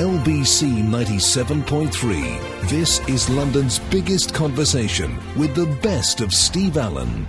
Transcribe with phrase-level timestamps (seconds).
[0.00, 2.70] LBC 97.3.
[2.70, 7.26] This is London's biggest conversation with the best of Steve Allen.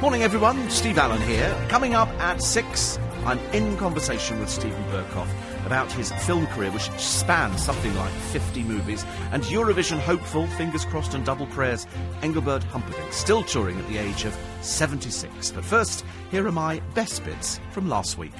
[0.00, 0.68] Morning, everyone.
[0.68, 1.56] Steve Allen here.
[1.68, 5.28] Coming up at six, I'm in conversation with Steven Berkoff
[5.64, 11.14] about his film career, which spans something like 50 movies, and Eurovision hopeful, fingers crossed
[11.14, 11.86] and double prayers,
[12.20, 15.52] Engelbert Humperdinck, still touring at the age of 76.
[15.52, 18.34] But first, here are my best bits from last week.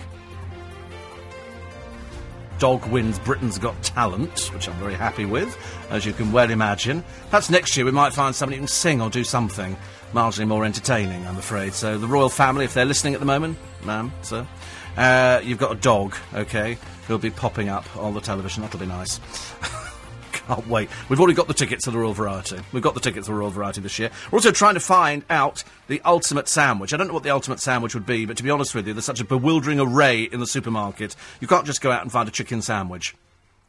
[2.61, 5.57] Dog wins Britain's Got Talent, which I'm very happy with,
[5.89, 7.03] as you can well imagine.
[7.31, 9.79] Perhaps next year we might find somebody who can sing or do something
[10.13, 11.73] marginally more entertaining, I'm afraid.
[11.73, 14.47] So the royal family, if they're listening at the moment, ma'am, sir,
[14.99, 18.63] uh, you've got a dog, okay, who'll be popping up on the television.
[18.63, 19.21] That'll be nice.
[20.51, 20.91] Can't wait.
[21.09, 22.59] We've already got the tickets to the Royal Variety.
[22.73, 24.11] We've got the tickets to the Royal Variety this year.
[24.33, 26.93] We're also trying to find out the ultimate sandwich.
[26.93, 28.93] I don't know what the ultimate sandwich would be, but to be honest with you,
[28.93, 31.15] there's such a bewildering array in the supermarket.
[31.41, 33.15] You can't just go out and find a chicken sandwich.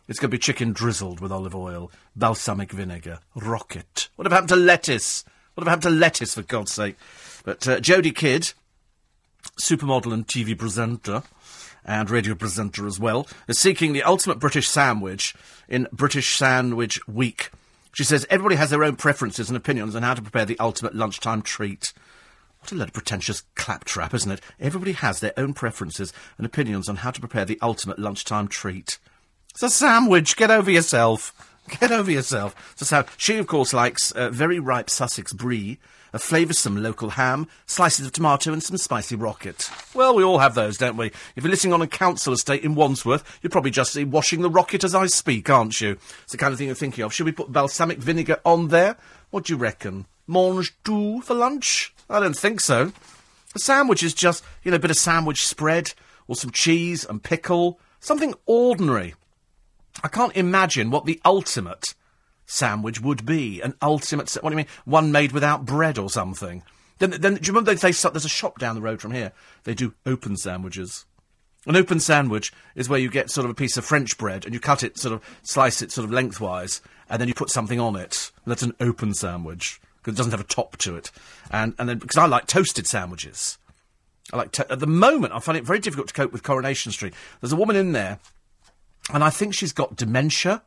[0.08, 4.10] It's going to be chicken drizzled with olive oil, balsamic vinegar, rocket.
[4.16, 5.24] What have happened to lettuce?
[5.54, 6.96] What have happened to lettuce, for God's sake?
[7.44, 8.54] But uh, Jodie Kidd,
[9.62, 11.22] supermodel and TV presenter,
[11.86, 15.34] and radio presenter as well, is seeking the ultimate British sandwich
[15.68, 17.50] in British Sandwich Week.
[17.94, 20.96] She says everybody has their own preferences and opinions on how to prepare the ultimate
[20.96, 21.94] lunchtime treat.
[22.60, 24.42] What a load of pretentious claptrap, isn't it?
[24.60, 29.00] Everybody has their own preferences and opinions on how to prepare the ultimate lunchtime treat.
[29.50, 30.38] It's a sandwich.
[30.38, 31.51] Get over yourself.
[31.80, 32.74] Get over yourself.
[32.76, 35.80] So, so she, of course, likes uh, very ripe Sussex brie,
[36.14, 39.70] a flavoursome local ham, slices of tomato, and some spicy rocket.
[39.94, 41.08] Well, we all have those, don't we?
[41.08, 44.84] If you're listening on a council estate in Wandsworth, you're probably just washing the rocket
[44.84, 45.98] as I speak, aren't you?
[46.24, 47.14] It's the kind of thing you're thinking of.
[47.14, 48.98] Should we put balsamic vinegar on there?
[49.30, 50.06] What do you reckon?
[50.28, 51.94] Mange tout for lunch?
[52.10, 52.92] I don't think so.
[53.56, 55.94] A sandwich is just, you know, a bit of sandwich spread,
[56.28, 57.80] or some cheese and pickle.
[58.00, 59.16] Something ordinary.
[60.04, 61.94] I can't imagine what the ultimate
[62.46, 63.62] sandwich would be.
[63.62, 64.32] An ultimate.
[64.42, 64.68] What do you mean?
[64.86, 66.64] One made without bread or something?
[67.00, 69.32] Then, then do you remember they say there's a shop down the road from here?
[69.64, 71.06] They do open sandwiches.
[71.66, 74.54] An open sandwich is where you get sort of a piece of French bread and
[74.54, 77.80] you cut it, sort of slice it sort of lengthwise, and then you put something
[77.80, 78.32] on it.
[78.48, 81.12] That's an open sandwich because it doesn't have a top to it.
[81.52, 83.58] And and then because I like toasted sandwiches.
[84.34, 86.92] I like to- at the moment I find it very difficult to cope with Coronation
[86.92, 87.14] Street.
[87.42, 88.20] There's a woman in there
[89.14, 90.62] and I think she's got dementia.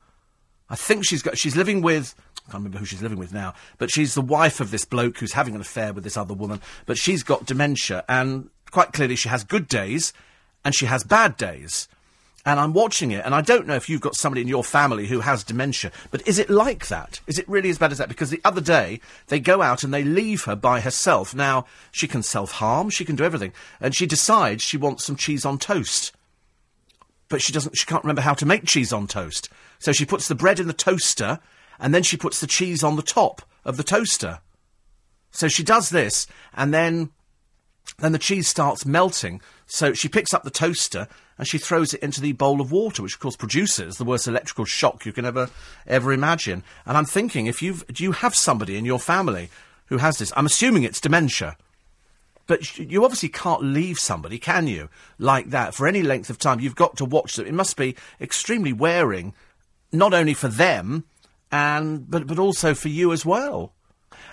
[0.69, 1.39] I think she's got.
[1.39, 2.15] She's living with.
[2.47, 5.19] I can't remember who she's living with now, but she's the wife of this bloke
[5.19, 6.61] who's having an affair with this other woman.
[6.85, 10.13] But she's got dementia, and quite clearly she has good days,
[10.65, 11.89] and she has bad days.
[12.47, 15.07] And I'm watching it, and I don't know if you've got somebody in your family
[15.07, 17.21] who has dementia, but is it like that?
[17.27, 18.11] Is it really as bad as that?
[18.11, 21.35] Because the other day, they go out and they leave her by herself.
[21.35, 25.17] Now, she can self harm, she can do everything, and she decides she wants some
[25.17, 26.13] cheese on toast
[27.29, 29.49] but she doesn't she can't remember how to make cheese on toast.
[29.79, 31.41] So she puts the bread in the toaster
[31.79, 34.41] and then she puts the cheese on the top of the toaster.
[35.31, 37.11] So she does this and then
[37.99, 39.41] then the cheese starts melting.
[39.67, 43.03] So she picks up the toaster and she throws it into the bowl of water,
[43.03, 45.51] which of course produces the worst electrical shock you can ever
[45.87, 46.63] ever imagine.
[46.87, 49.51] And I'm thinking, if you've do you have somebody in your family
[49.87, 50.33] who has this?
[50.37, 51.57] I'm assuming it's dementia.
[52.47, 56.61] But you obviously can't leave somebody, can you, like that for any length of time?
[56.61, 57.47] You've got to watch them.
[57.47, 59.35] It must be extremely wearing,
[59.93, 61.05] not only for them,
[61.51, 63.73] and but but also for you as well.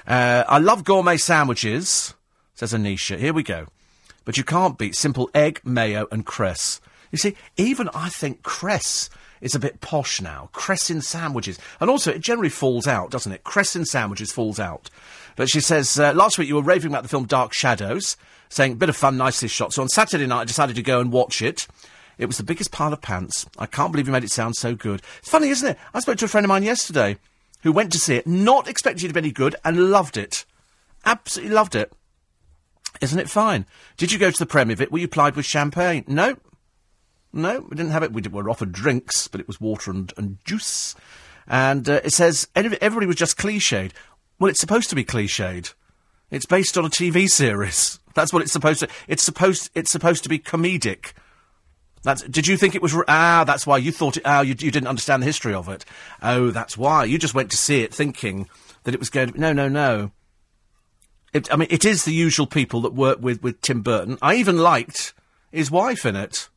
[0.06, 2.14] Uh, I love gourmet sandwiches,
[2.54, 3.18] says Anisha.
[3.18, 3.68] Here we go.
[4.26, 6.82] But you can't beat simple egg, mayo, and cress.
[7.12, 9.10] You see, even I think cress
[9.42, 10.50] is a bit posh now.
[10.54, 11.60] Cress in sandwiches.
[11.80, 13.44] And also, it generally falls out, doesn't it?
[13.44, 14.90] Cress in sandwiches falls out.
[15.42, 18.16] But she says, uh, last week you were raving about the film Dark Shadows,
[18.50, 19.74] saying, bit of fun, nicely shot.
[19.74, 21.68] So on Saturday night I decided to go and watch it.
[22.20, 23.48] It was the biggest pile of pants.
[23.58, 25.02] I can't believe you made it sound so good.
[25.18, 25.80] It's funny, isn't it?
[25.96, 27.18] I spoke to a friend of mine yesterday
[27.64, 30.46] who went to see it, not expecting it to be any good, and loved it.
[31.06, 31.92] Absolutely loved it.
[33.02, 33.66] Isn't it fine?
[33.98, 34.92] Did you go to the premiere of it?
[34.92, 36.04] Were you plied with champagne?
[36.06, 36.38] No.
[37.34, 38.14] No, we didn't have it.
[38.14, 40.94] We did, were offered drinks, but it was water and, and juice.
[41.48, 43.92] And uh, it says everybody was just cliched.
[44.42, 45.76] Well, it's supposed to be cliched.
[46.32, 48.00] It's based on a TV series.
[48.16, 48.90] That's what it's supposed to.
[49.08, 49.70] It's supposed.
[49.76, 51.14] It's supposed to be comedic.
[52.02, 52.24] That's.
[52.24, 52.96] Did you think it was?
[53.08, 54.24] Ah, that's why you thought it.
[54.26, 55.86] Ah, you, you didn't understand the history of it.
[56.22, 58.50] Oh, that's why you just went to see it thinking
[58.84, 59.40] that it was going to.
[59.40, 60.12] No, no, no.
[61.32, 64.18] It, I mean, it is the usual people that work with with Tim Burton.
[64.22, 65.14] I even liked
[65.52, 66.50] his wife in it.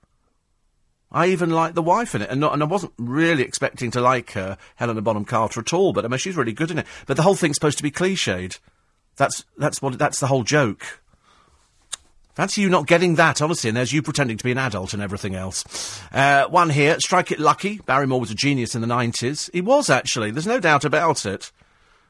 [1.15, 4.01] I even liked the wife in it, and, not, and I wasn't really expecting to
[4.01, 5.93] like uh, Helena Bonham Carter at all.
[5.93, 6.87] But I mean, she's really good in it.
[7.07, 8.59] But the whole thing's supposed to be cliched.
[9.17, 11.01] That's that's what that's the whole joke.
[12.35, 15.01] Fancy you not getting that, honestly, and there's you pretending to be an adult and
[15.01, 16.03] everything else.
[16.13, 17.79] Uh, one here, strike it lucky.
[17.87, 19.49] Barrymore was a genius in the 90s.
[19.53, 21.53] He was, actually, there's no doubt about it.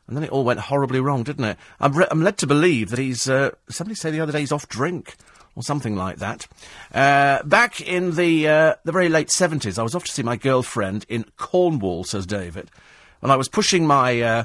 [0.07, 1.59] And then it all went horribly wrong, didn't it?
[1.79, 4.53] I'm, re- I'm led to believe that he's, uh, somebody said the other day he's
[4.53, 5.15] off drink,
[5.57, 6.47] or something like that.
[6.93, 10.37] Uh, back in the, uh, the very late 70s, I was off to see my
[10.37, 12.71] girlfriend in Cornwall, says David.
[13.23, 14.45] And I was pushing my, uh,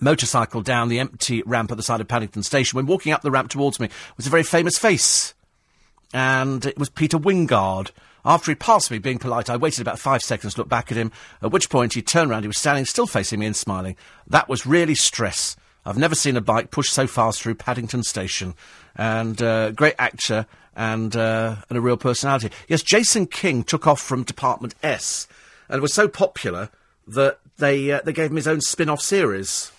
[0.00, 3.30] motorcycle down the empty ramp at the side of Paddington Station when walking up the
[3.30, 5.34] ramp towards me was a very famous face.
[6.12, 7.90] And it was Peter Wyngarde.
[8.24, 10.96] After he passed me, being polite, I waited about five seconds to look back at
[10.96, 12.44] him, at which point he turned round.
[12.44, 13.96] He was standing, still facing me and smiling.
[14.26, 15.56] That was really stress.
[15.84, 18.54] I've never seen a bike push so fast through Paddington Station.
[18.96, 20.46] And uh, great actor
[20.76, 22.50] and, uh, and a real personality.
[22.68, 25.26] Yes, Jason King took off from Department S
[25.68, 26.70] and was so popular
[27.06, 29.72] that they, uh, they gave him his own spin off series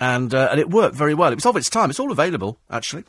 [0.00, 1.32] and uh, and it worked very well.
[1.32, 1.90] It was of its time.
[1.90, 3.04] It's all available, actually.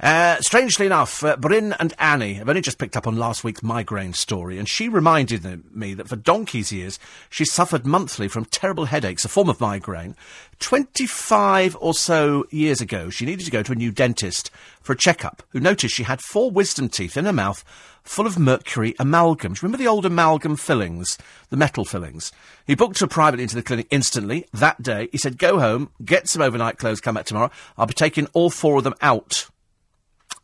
[0.00, 3.62] Uh, strangely enough, uh, Bryn and Annie have only just picked up on last week's
[3.62, 6.98] migraine story, and she reminded me that for donkey's years
[7.28, 10.16] she suffered monthly from terrible headaches, a form of migraine.
[10.58, 14.50] Twenty-five or so years ago, she needed to go to a new dentist
[14.80, 17.62] for a checkup, who noticed she had four wisdom teeth in her mouth
[18.02, 19.62] full of mercury amalgams.
[19.62, 21.18] Remember the old amalgam fillings,
[21.50, 22.32] the metal fillings?
[22.66, 25.10] He booked her privately into the clinic instantly that day.
[25.12, 27.50] He said, Go home, get some overnight clothes, come back tomorrow.
[27.76, 29.49] I'll be taking all four of them out.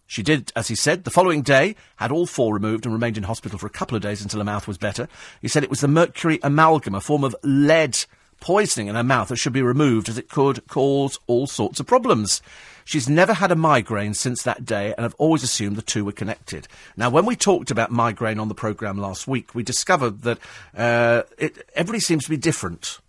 [0.06, 3.24] She did, as he said, the following day, had all four removed and remained in
[3.24, 5.08] hospital for a couple of days until her mouth was better.
[5.42, 7.98] He said it was the mercury amalgam, a form of lead
[8.40, 11.86] poisoning in her mouth that should be removed as it could cause all sorts of
[11.86, 12.42] problems.
[12.84, 16.12] She's never had a migraine since that day, and I've always assumed the two were
[16.12, 16.68] connected.
[16.96, 20.38] Now, when we talked about migraine on the programme last week, we discovered that
[20.76, 23.00] uh, it, everybody seems to be different.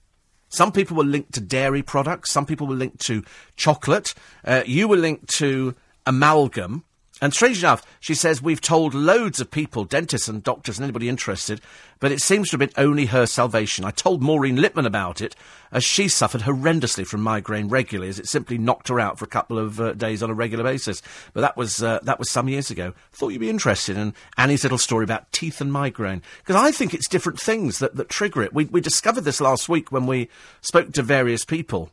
[0.49, 3.23] Some people were linked to dairy products, some people were linked to
[3.55, 4.15] chocolate,
[4.45, 5.75] uh, you were linked to
[6.07, 6.83] amalgam.
[7.19, 11.09] And strange enough, she says we've told loads of people, dentists and doctors and anybody
[11.09, 11.61] interested,
[11.99, 13.83] but it seems to have been only her salvation.
[13.83, 15.35] I told Maureen Lipman about it,
[15.71, 19.29] as she suffered horrendously from migraine regularly, as it simply knocked her out for a
[19.29, 21.01] couple of uh, days on a regular basis.
[21.33, 22.93] But that was uh, that was some years ago.
[23.13, 26.93] Thought you'd be interested in Annie's little story about teeth and migraine, because I think
[26.93, 28.53] it's different things that, that trigger it.
[28.53, 30.29] We, we discovered this last week when we
[30.61, 31.89] spoke to various people,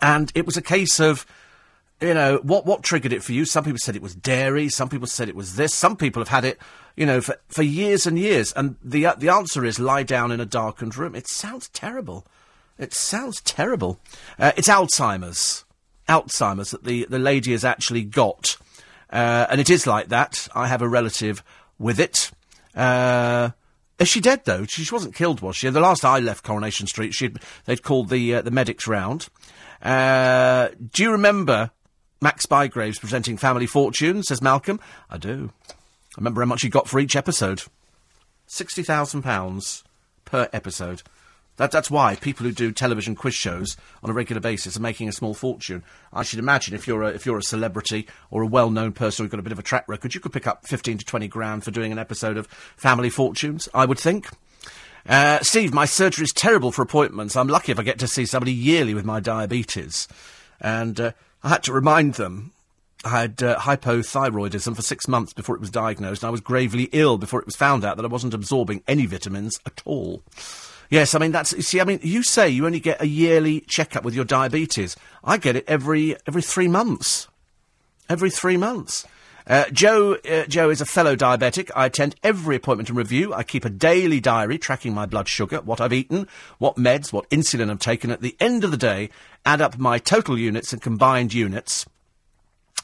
[0.00, 1.26] and it was a case of
[2.00, 3.44] you know, what, what triggered it for you?
[3.44, 4.68] Some people said it was dairy.
[4.68, 5.72] Some people said it was this.
[5.72, 6.58] Some people have had it,
[6.96, 8.52] you know, for, for years and years.
[8.52, 11.14] And the, uh, the answer is lie down in a darkened room.
[11.14, 12.26] It sounds terrible.
[12.78, 13.98] It sounds terrible.
[14.38, 15.64] Uh, it's Alzheimer's.
[16.08, 18.58] Alzheimer's that the, the lady has actually got.
[19.08, 20.48] Uh, and it is like that.
[20.54, 21.42] I have a relative
[21.78, 22.30] with it.
[22.74, 23.50] Uh,
[23.98, 24.66] is she dead though?
[24.66, 25.70] She, she, wasn't killed, was she?
[25.70, 29.28] The last I left Coronation Street, she'd, they'd called the uh, the medics round.
[29.80, 31.70] Uh, do you remember
[32.20, 34.80] Max Bygraves presenting Family Fortune, says Malcolm.
[35.10, 35.50] I do.
[35.70, 35.74] I
[36.18, 37.62] remember how much he got for each episode.
[38.48, 39.82] £60,000
[40.24, 41.02] per episode.
[41.56, 45.08] That, that's why people who do television quiz shows on a regular basis are making
[45.08, 45.82] a small fortune.
[46.12, 49.30] I should imagine if you're a, if you're a celebrity or a well-known person who's
[49.30, 51.64] got a bit of a track record, you could pick up 15 to 20 grand
[51.64, 52.46] for doing an episode of
[52.76, 54.28] Family Fortunes, I would think.
[55.08, 57.36] Uh, Steve, my surgery is terrible for appointments.
[57.36, 60.08] I'm lucky if I get to see somebody yearly with my diabetes.
[60.60, 61.12] And uh,
[61.46, 62.50] I had to remind them
[63.04, 66.88] I had uh, hypothyroidism for six months before it was diagnosed, and I was gravely
[66.90, 70.24] ill before it was found out that I wasn't absorbing any vitamins at all.
[70.90, 71.80] Yes, I mean that's you see.
[71.80, 74.96] I mean, you say you only get a yearly checkup with your diabetes.
[75.22, 77.28] I get it every every three months.
[78.08, 79.06] Every three months.
[79.46, 81.70] Uh, Joe, uh, Joe is a fellow diabetic.
[81.76, 83.32] I attend every appointment and review.
[83.32, 86.26] I keep a daily diary tracking my blood sugar, what I've eaten,
[86.58, 88.10] what meds, what insulin I've taken.
[88.10, 89.08] At the end of the day,
[89.44, 91.86] add up my total units and combined units.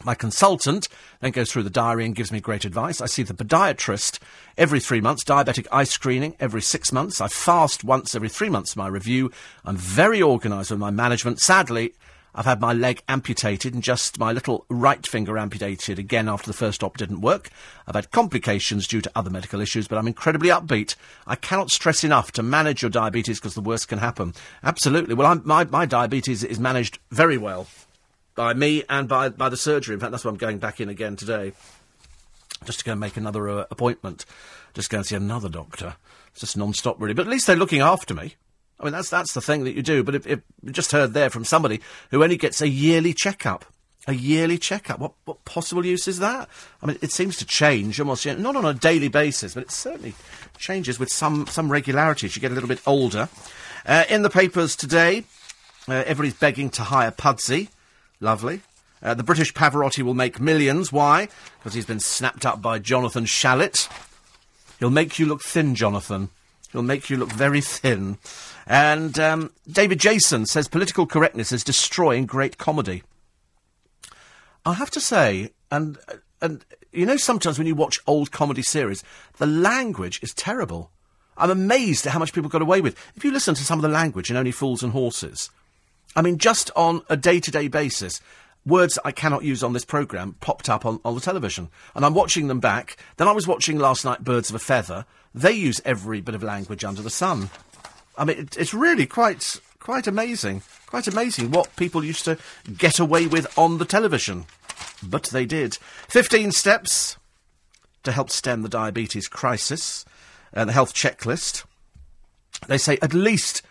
[0.04, 0.88] My consultant
[1.20, 3.00] then goes through the diary and gives me great advice.
[3.00, 4.20] I see the podiatrist
[4.56, 7.20] every three months, diabetic eye screening every six months.
[7.20, 9.32] I fast once every three months my review.
[9.64, 11.40] I'm very organised with my management.
[11.40, 11.92] Sadly,
[12.34, 16.56] I've had my leg amputated and just my little right finger amputated again after the
[16.56, 17.50] first op didn't work.
[17.86, 20.94] I've had complications due to other medical issues, but I'm incredibly upbeat.
[21.26, 24.34] I cannot stress enough to manage your diabetes because the worst can happen.
[24.62, 25.14] Absolutely.
[25.14, 27.66] Well, I'm, my, my diabetes is managed very well
[28.34, 29.94] by me and by, by the surgery.
[29.94, 31.52] In fact, that's why I'm going back in again today.
[32.64, 34.24] Just to go and make another uh, appointment.
[34.72, 35.96] Just go and see another doctor.
[36.30, 37.12] It's just non-stop, really.
[37.14, 38.36] But at least they're looking after me.
[38.82, 40.02] I mean, that's that's the thing that you do.
[40.02, 43.64] But if, if you just heard there from somebody who only gets a yearly checkup,
[44.08, 46.48] a yearly checkup, what what possible use is that?
[46.82, 50.14] I mean, it seems to change almost not on a daily basis, but it certainly
[50.58, 53.28] changes with some some regularity as you get a little bit older.
[53.86, 55.24] Uh, in the papers today,
[55.88, 57.68] uh, everybody's begging to hire Pudsey.
[58.20, 58.62] Lovely.
[59.00, 60.92] Uh, the British Pavarotti will make millions.
[60.92, 61.28] Why?
[61.58, 63.88] Because he's been snapped up by Jonathan Shalit.
[64.78, 66.28] He'll make you look thin, Jonathan.
[66.72, 68.18] He'll make you look very thin.
[68.66, 73.02] And um, David Jason says political correctness is destroying great comedy.
[74.64, 75.98] I have to say, and
[76.40, 79.02] and you know, sometimes when you watch old comedy series,
[79.38, 80.90] the language is terrible.
[81.36, 82.96] I'm amazed at how much people got away with.
[83.16, 85.50] If you listen to some of the language in Only Fools and Horses,
[86.14, 88.20] I mean, just on a day to day basis,
[88.66, 91.68] words I cannot use on this programme popped up on, on the television.
[91.94, 92.96] And I'm watching them back.
[93.16, 95.06] Then I was watching last night Birds of a Feather.
[95.34, 97.50] They use every bit of language under the sun.
[98.22, 100.62] I mean, it, it's really quite, quite amazing.
[100.86, 102.38] Quite amazing what people used to
[102.78, 104.44] get away with on the television.
[105.02, 105.74] But they did.
[106.06, 107.16] 15 steps
[108.04, 110.04] to help stem the diabetes crisis.
[110.54, 111.64] Uh, the health checklist.
[112.68, 113.62] They say at least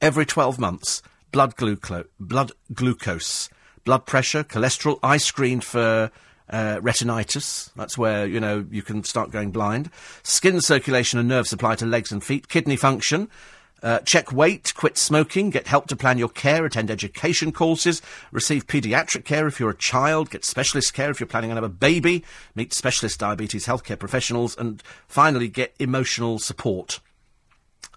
[0.00, 3.50] every 12 months, blood, gluco- blood glucose,
[3.84, 6.12] blood pressure, cholesterol, eye screened for
[6.48, 7.72] uh, retinitis.
[7.74, 9.90] That's where, you know, you can start going blind.
[10.22, 12.46] Skin circulation and nerve supply to legs and feet.
[12.46, 13.28] Kidney function.
[13.82, 18.00] Uh, check weight, quit smoking, get help to plan your care, attend education courses,
[18.32, 21.70] receive paediatric care if you're a child, get specialist care if you're planning on having
[21.70, 27.00] a baby, meet specialist diabetes healthcare professionals, and finally get emotional support.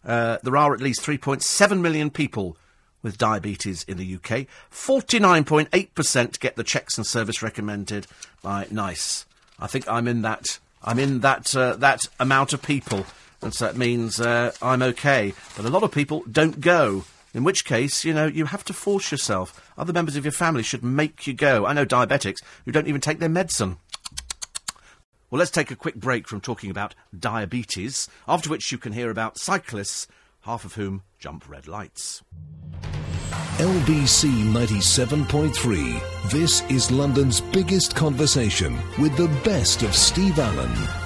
[0.04, 2.58] Uh, there are at least 3.7 million people
[3.02, 4.48] with diabetes in the UK.
[4.72, 8.08] 49.8% get the checks and service recommended
[8.42, 9.26] by NICE.
[9.60, 10.60] I think I'm in that.
[10.82, 13.06] I'm in that uh, that amount of people,
[13.42, 15.34] and so that means uh, I'm okay.
[15.56, 17.06] But a lot of people don't go.
[17.34, 19.72] In which case, you know, you have to force yourself.
[19.78, 21.66] Other members of your family should make you go.
[21.66, 23.78] I know diabetics who don't even take their medicine.
[25.30, 29.12] Well, let's take a quick break from talking about diabetes, after which you can hear
[29.12, 30.08] about cyclists,
[30.42, 32.24] half of whom jump red lights.
[33.60, 36.32] LBC 97.3.
[36.32, 40.99] This is London's biggest conversation with the best of Steve Allen.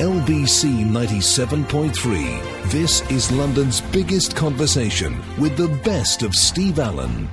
[0.00, 2.70] LBC 97.3.
[2.70, 7.28] This is London's biggest conversation with the best of Steve Allen.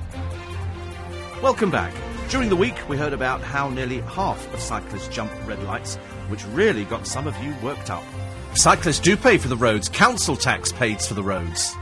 [1.42, 1.94] Welcome back.
[2.28, 5.96] During the week, we heard about how nearly half of cyclists jump red lights,
[6.28, 8.04] which really got some of you worked up.
[8.52, 9.88] Cyclists do pay for the roads.
[9.88, 11.74] Council tax pays for the roads.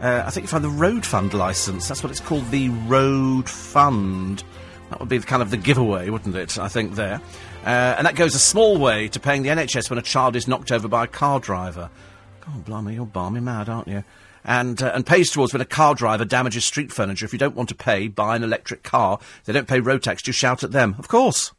[0.00, 1.88] Uh, I think you find the road fund licence.
[1.88, 4.44] That's what it's called, the road fund.
[4.90, 6.60] That would be the, kind of the giveaway, wouldn't it?
[6.60, 7.20] I think there.
[7.64, 10.48] Uh, and that goes a small way to paying the NHS when a child is
[10.48, 11.90] knocked over by a car driver.
[12.40, 14.02] God, blimey, you're balmy mad, aren't you?
[14.44, 17.26] And, uh, and pays towards when a car driver damages street furniture.
[17.26, 19.18] If you don't want to pay, buy an electric car.
[19.44, 20.96] They don't pay road tax, you shout at them.
[20.98, 21.52] Of course.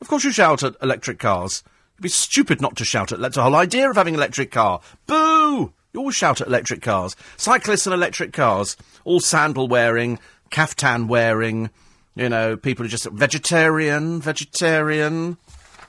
[0.00, 1.62] Of course you shout at electric cars.
[1.96, 3.20] It'd be stupid not to shout at.
[3.20, 4.80] That's the whole idea of having an electric car.
[5.06, 5.74] Boo!
[5.92, 7.14] You always shout at electric cars.
[7.36, 8.78] Cyclists and electric cars.
[9.04, 10.18] All sandal wearing,
[10.50, 11.68] caftan wearing,
[12.14, 15.38] you know, people who just vegetarian, vegetarian.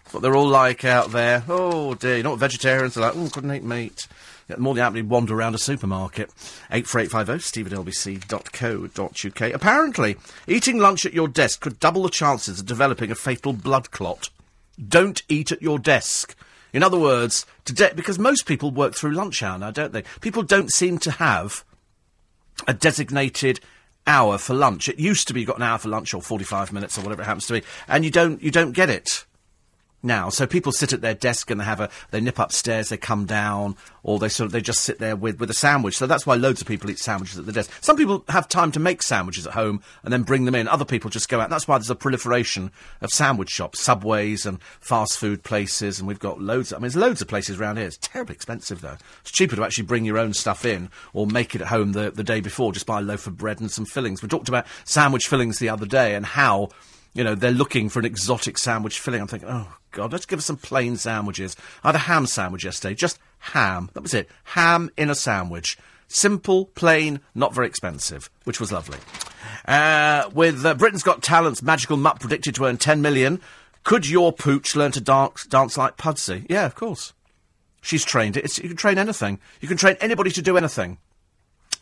[0.04, 1.44] That's what they're all like out there.
[1.48, 3.16] Oh dear, you know what vegetarians are like?
[3.16, 4.08] Oh, couldn't eat meat.
[4.50, 6.30] Yeah, more than happily wander around a supermarket.
[6.72, 9.54] 84850 steve at lbc.co.uk.
[9.54, 13.92] Apparently, eating lunch at your desk could double the chances of developing a fatal blood
[13.92, 14.30] clot.
[14.86, 16.36] Don't eat at your desk.
[16.74, 20.04] In other words, today, because most people work through lunch hour now, don't they?
[20.22, 21.64] People don't seem to have
[22.68, 23.60] a designated
[24.06, 24.90] hour for lunch.
[24.90, 27.22] It used to be you got an hour for lunch or 45 minutes or whatever
[27.22, 29.26] it happens to be, and you don't, you don't get it
[30.04, 30.30] now.
[30.30, 33.26] So people sit at their desk and they have a, they nip upstairs, they come
[33.26, 35.98] down, or they sort of, they just sit there with, with a sandwich.
[35.98, 37.72] So that's why loads of people eat sandwiches at the desk.
[37.82, 40.68] Some people have time to make sandwiches at home and then bring them in.
[40.68, 41.50] Other people just go out.
[41.50, 46.00] That's why there's a proliferation of sandwich shops, subways and fast food places.
[46.00, 47.88] And we've got loads, Of, I mean, there's loads of places around here.
[47.88, 48.98] It's terribly expensive though.
[49.22, 52.12] It's cheaper to actually bring your own stuff in or make it at home the,
[52.12, 52.74] the day before.
[52.74, 54.22] Just buy a loaf of bread and some fillings.
[54.22, 56.70] We talked about sandwich fillings the other day and how,
[57.14, 59.22] you know, they're looking for an exotic sandwich filling.
[59.22, 61.56] I'm thinking, oh, God, let's give us some plain sandwiches.
[61.84, 63.90] I had a ham sandwich yesterday, just ham.
[63.94, 64.28] That was it.
[64.44, 65.78] Ham in a sandwich.
[66.08, 68.98] Simple, plain, not very expensive, which was lovely.
[69.66, 73.40] Uh, with uh, Britain's Got Talent's magical mutt predicted to earn 10 million,
[73.84, 76.46] could your pooch learn to dance, dance like Pudsey?
[76.50, 77.14] Yeah, of course.
[77.82, 78.46] She's trained it.
[78.46, 79.40] It's, you can train anything.
[79.62, 80.98] You can train anybody to do anything.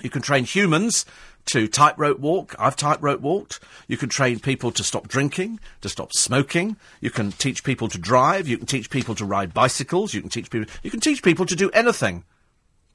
[0.01, 1.05] You can train humans
[1.45, 2.55] to tightrope walk.
[2.59, 3.59] I've tightrope walked.
[3.87, 6.77] You can train people to stop drinking, to stop smoking.
[6.99, 8.47] You can teach people to drive.
[8.47, 10.13] You can teach people to ride bicycles.
[10.13, 10.71] You can teach people.
[10.83, 12.23] You can teach people to do anything.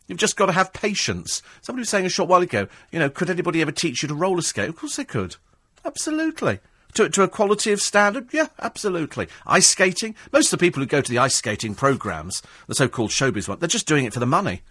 [0.07, 1.43] You've just got to have patience.
[1.63, 4.15] Somebody was saying a short while ago, you know, could anybody ever teach you to
[4.15, 4.69] roller skate?
[4.69, 5.37] Of course they could.
[5.85, 6.61] Absolutely.
[6.95, 8.29] to, to a quality of standard?
[8.33, 9.29] Yeah, absolutely.
[9.47, 10.15] Ice skating?
[10.33, 13.59] Most of the people who go to the ice skating programmes, the so-called showbiz one,
[13.59, 14.63] they're just doing it for the money.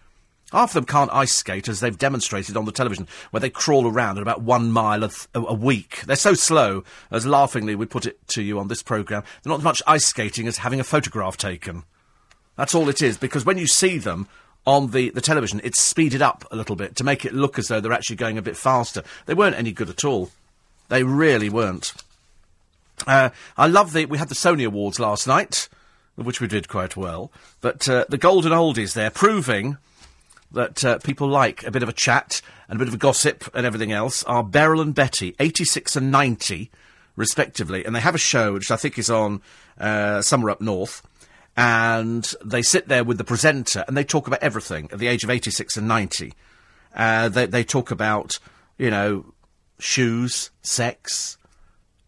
[0.56, 3.86] Half of them can't ice skate, as they've demonstrated on the television, where they crawl
[3.86, 6.04] around at about one mile a, th- a week.
[6.06, 9.60] They're so slow, as laughingly we put it to you on this programme, they're not
[9.60, 11.84] as much ice skating as having a photograph taken.
[12.56, 14.30] That's all it is, because when you see them
[14.66, 17.68] on the, the television, it's speeded up a little bit to make it look as
[17.68, 19.04] though they're actually going a bit faster.
[19.26, 20.32] They weren't any good at all.
[20.88, 21.94] They really weren't.
[23.06, 24.06] Uh, I love the.
[24.06, 25.68] We had the Sony Awards last night,
[26.16, 27.30] which we did quite well.
[27.60, 29.80] But uh, the golden oldies there, proving
[30.52, 33.44] that uh, people like a bit of a chat and a bit of a gossip
[33.54, 36.72] and everything else, are Beryl and Betty, 86 and 90,
[37.16, 37.86] respectively.
[37.86, 39.42] And they have a show, which I think is on
[39.80, 41.02] uh, somewhere up north.
[41.58, 45.24] And they sit there with the presenter and they talk about everything at the age
[45.24, 46.34] of 86 and 90.
[46.94, 48.40] Uh, they, they talk about,
[48.78, 49.34] you know,
[49.80, 51.38] shoes, sex,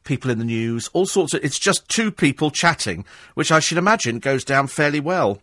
[0.03, 1.43] people in the news, all sorts of.
[1.43, 5.41] It's just two people chatting, which I should imagine goes down fairly well.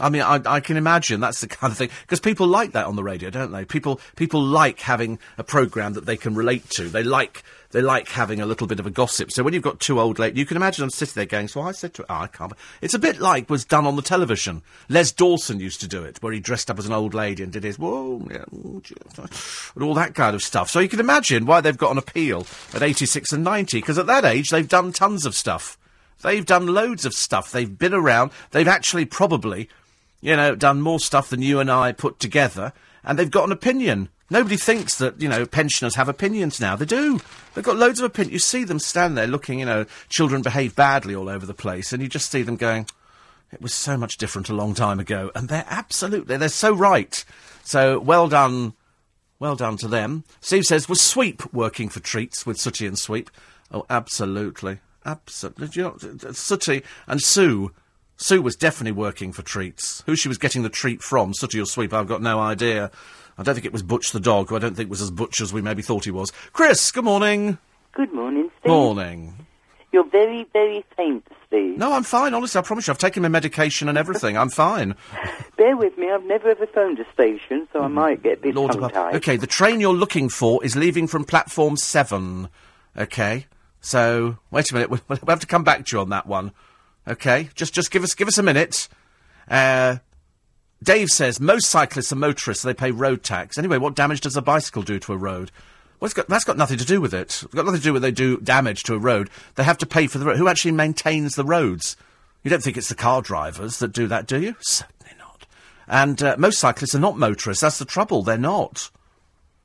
[0.00, 2.86] I mean, I, I can imagine that's the kind of thing because people like that
[2.86, 3.64] on the radio, don't they?
[3.64, 6.88] People people like having a program that they can relate to.
[6.88, 9.30] They like they like having a little bit of a gossip.
[9.30, 11.60] So when you've got two old ladies, you can imagine them sitting there going, "So
[11.60, 14.62] I said to oh, I can't." It's a bit like was done on the television.
[14.88, 17.52] Les Dawson used to do it, where he dressed up as an old lady and
[17.52, 20.68] did his whoa, yeah, and all that kind of stuff.
[20.68, 23.98] So you can imagine why they've got an appeal at eighty six and ninety because
[23.98, 25.78] at that age they've done tons of stuff.
[26.22, 27.50] They've done loads of stuff.
[27.50, 28.32] They've been around.
[28.50, 29.68] They've actually probably
[30.20, 32.72] you know, done more stuff than you and I put together,
[33.04, 34.08] and they've got an opinion.
[34.32, 36.76] Nobody thinks that, you know, pensioners have opinions now.
[36.76, 37.20] They do.
[37.54, 38.32] They've got loads of opinions.
[38.32, 41.92] You see them stand there looking, you know, children behave badly all over the place,
[41.92, 42.86] and you just see them going,
[43.52, 45.32] it was so much different a long time ago.
[45.34, 47.24] And they're absolutely, they're so right.
[47.64, 48.74] So well done,
[49.40, 50.24] well done to them.
[50.40, 53.30] Steve says, was Sweep working for treats with Sooty and Sweep?
[53.72, 54.78] Oh, absolutely.
[55.04, 55.68] Absolutely.
[55.72, 57.72] You know, Sooty and Sue
[58.22, 60.02] Sue was definitely working for treats.
[60.04, 62.90] Who she was getting the treat from, Sooty or Sweep, I've got no idea.
[63.38, 65.40] I don't think it was Butch the dog, who I don't think was as butch
[65.40, 66.30] as we maybe thought he was.
[66.52, 67.56] Chris, good morning.
[67.92, 68.70] Good morning, Steve.
[68.70, 69.46] Morning.
[69.90, 71.78] You're very, very faint, Steve.
[71.78, 72.92] No, I'm fine, honestly, I promise you.
[72.92, 74.36] I've taken my medication and everything.
[74.36, 74.96] I'm fine.
[75.56, 77.94] Bear with me, I've never ever phoned a station, so I mm-hmm.
[77.94, 79.14] might get a bit Lord tongue-tied.
[79.16, 82.50] Okay, the train you're looking for is leaving from platform 7.
[82.98, 83.46] Okay?
[83.80, 86.52] So, wait a minute, we'll, we'll have to come back to you on that one.
[87.10, 87.50] Okay?
[87.54, 88.88] Just just give us give us a minute.
[89.48, 89.96] Uh,
[90.82, 93.58] Dave says most cyclists and motorists they pay road tax.
[93.58, 95.50] Anyway, what damage does a bicycle do to a road?
[95.98, 97.42] Well, got, that's got nothing to do with it.
[97.42, 99.28] It's got nothing to do with they do damage to a road.
[99.56, 100.38] They have to pay for the road.
[100.38, 101.96] Who actually maintains the roads?
[102.42, 104.56] You don't think it's the car drivers that do that, do you?
[104.60, 105.46] Certainly not.
[105.86, 107.60] And uh, most cyclists are not motorists.
[107.60, 108.22] That's the trouble.
[108.22, 108.90] They're not.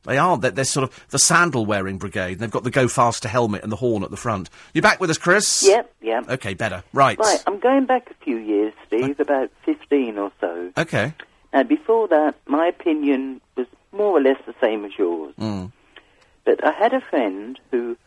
[0.06, 0.42] They aren't.
[0.42, 2.40] They're, they're sort of the sandal wearing brigade.
[2.40, 4.50] They've got the go faster helmet and the horn at the front.
[4.74, 5.64] You back with us, Chris?
[5.68, 6.30] Yep, yep.
[6.30, 6.84] Okay, better.
[6.94, 7.18] Right.
[7.20, 10.72] Right, I'm going back a few years, Steve, about 15 or so.
[10.78, 11.14] Okay.
[11.54, 15.34] Now, before that, my opinion was more or less the same as yours.
[15.40, 15.72] Mm.
[16.44, 17.98] But I had a friend who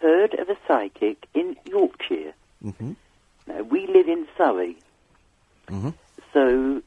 [0.00, 2.34] heard of a psychic in Yorkshire.
[2.64, 2.92] Mm-hmm.
[3.46, 4.76] Now, we live in Surrey.
[5.68, 5.94] Mhm.
[6.32, 6.82] So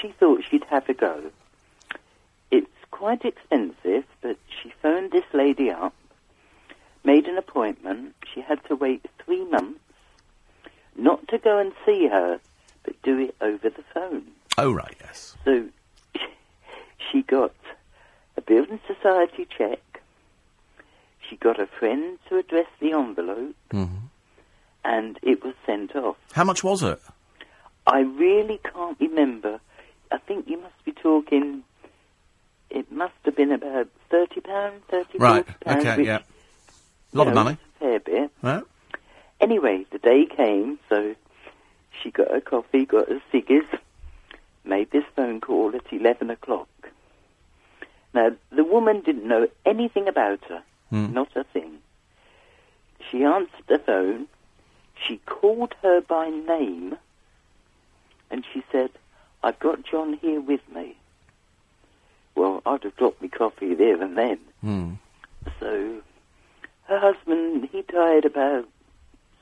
[0.00, 1.30] she thought she'd have a go.
[2.94, 5.92] Quite expensive, but she phoned this lady up,
[7.02, 8.14] made an appointment.
[8.32, 9.80] She had to wait three months,
[10.96, 12.38] not to go and see her,
[12.84, 14.22] but do it over the phone.
[14.56, 15.36] Oh, right, yes.
[15.44, 15.66] So
[17.10, 17.52] she got
[18.36, 19.80] a building society check.
[21.28, 24.02] She got a friend to address the envelope, Mhm.
[24.84, 26.16] and it was sent off.
[26.32, 27.00] How much was it?
[27.88, 29.60] I really can't remember.
[30.12, 31.64] I think you must be talking.
[32.74, 35.84] It must have been about thirty pounds, thirty Right, pounds.
[35.86, 36.18] okay, yeah.
[37.12, 37.56] you Lot of money.
[37.76, 38.30] a fair bit.
[38.42, 38.64] Right?
[39.40, 41.14] Anyway, the day came, so
[42.02, 43.66] she got her coffee, got her ciggies,
[44.64, 46.68] made this phone call at 11 o'clock.
[48.12, 51.12] Now, the woman didn't know anything about her, Hmm.
[51.12, 51.78] not a thing.
[53.10, 54.26] She answered the phone,
[55.06, 56.96] she called her by name,
[58.30, 58.90] and she said,
[59.44, 60.96] I've got John here with me.
[62.66, 64.38] I'd have dropped my coffee there and then.
[64.60, 64.92] Hmm.
[65.60, 66.00] So,
[66.88, 68.68] her husband, he died about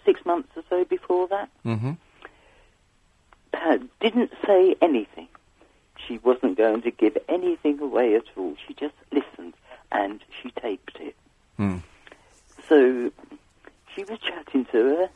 [0.05, 1.49] six months or so before that.
[1.65, 1.93] Mm-hmm.
[3.55, 5.29] Uh, didn't say anything.
[6.07, 8.57] She wasn't going to give anything away at all.
[8.67, 9.55] She just listened
[9.93, 11.15] and she taped it.
[11.57, 11.79] Hmm.
[12.69, 13.13] So,
[13.95, 15.11] she was chatting to her.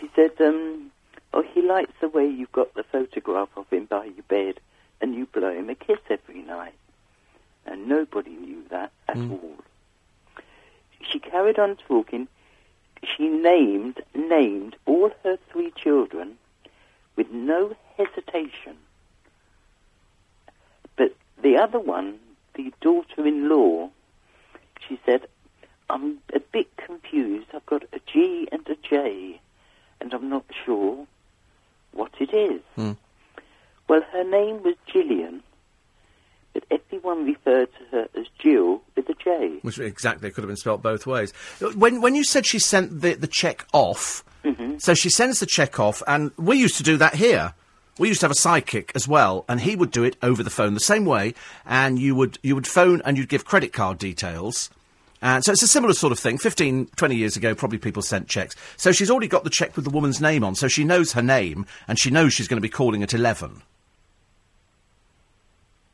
[0.00, 0.90] She said, um,
[1.34, 4.60] Oh, he likes the way you've got the photograph of him by your bed
[5.00, 6.74] and you blow him a kiss every night.
[7.66, 9.56] And nobody knew that at all.
[11.10, 12.28] she carried on talking.
[13.04, 16.38] She named named all her three children
[17.16, 18.76] with no hesitation.
[20.96, 22.18] But the other one,
[22.54, 23.90] the daughter-in-law,
[24.86, 25.26] she said,
[25.90, 27.48] "I'm a bit confused.
[27.54, 29.40] I've got a G and a J,
[30.00, 31.06] and I'm not sure
[31.92, 32.92] what it is." Hmm.
[33.88, 35.42] Well, her name was Gillian,
[36.52, 39.58] but everyone referred to her as Jill with a J.
[39.62, 41.32] Which exactly could have been spelt both ways.
[41.74, 44.78] When when you said she sent the the check off, mm-hmm.
[44.78, 47.54] so she sends the check off, and we used to do that here.
[47.98, 50.50] We used to have a psychic as well, and he would do it over the
[50.50, 51.34] phone the same way.
[51.66, 54.70] And you would you would phone and you'd give credit card details.
[55.22, 56.36] And so it's a similar sort of thing.
[56.36, 58.56] 15, 20 years ago, probably people sent checks.
[58.76, 61.22] So she's already got the check with the woman's name on, so she knows her
[61.22, 63.62] name, and she knows she's going to be calling at 11.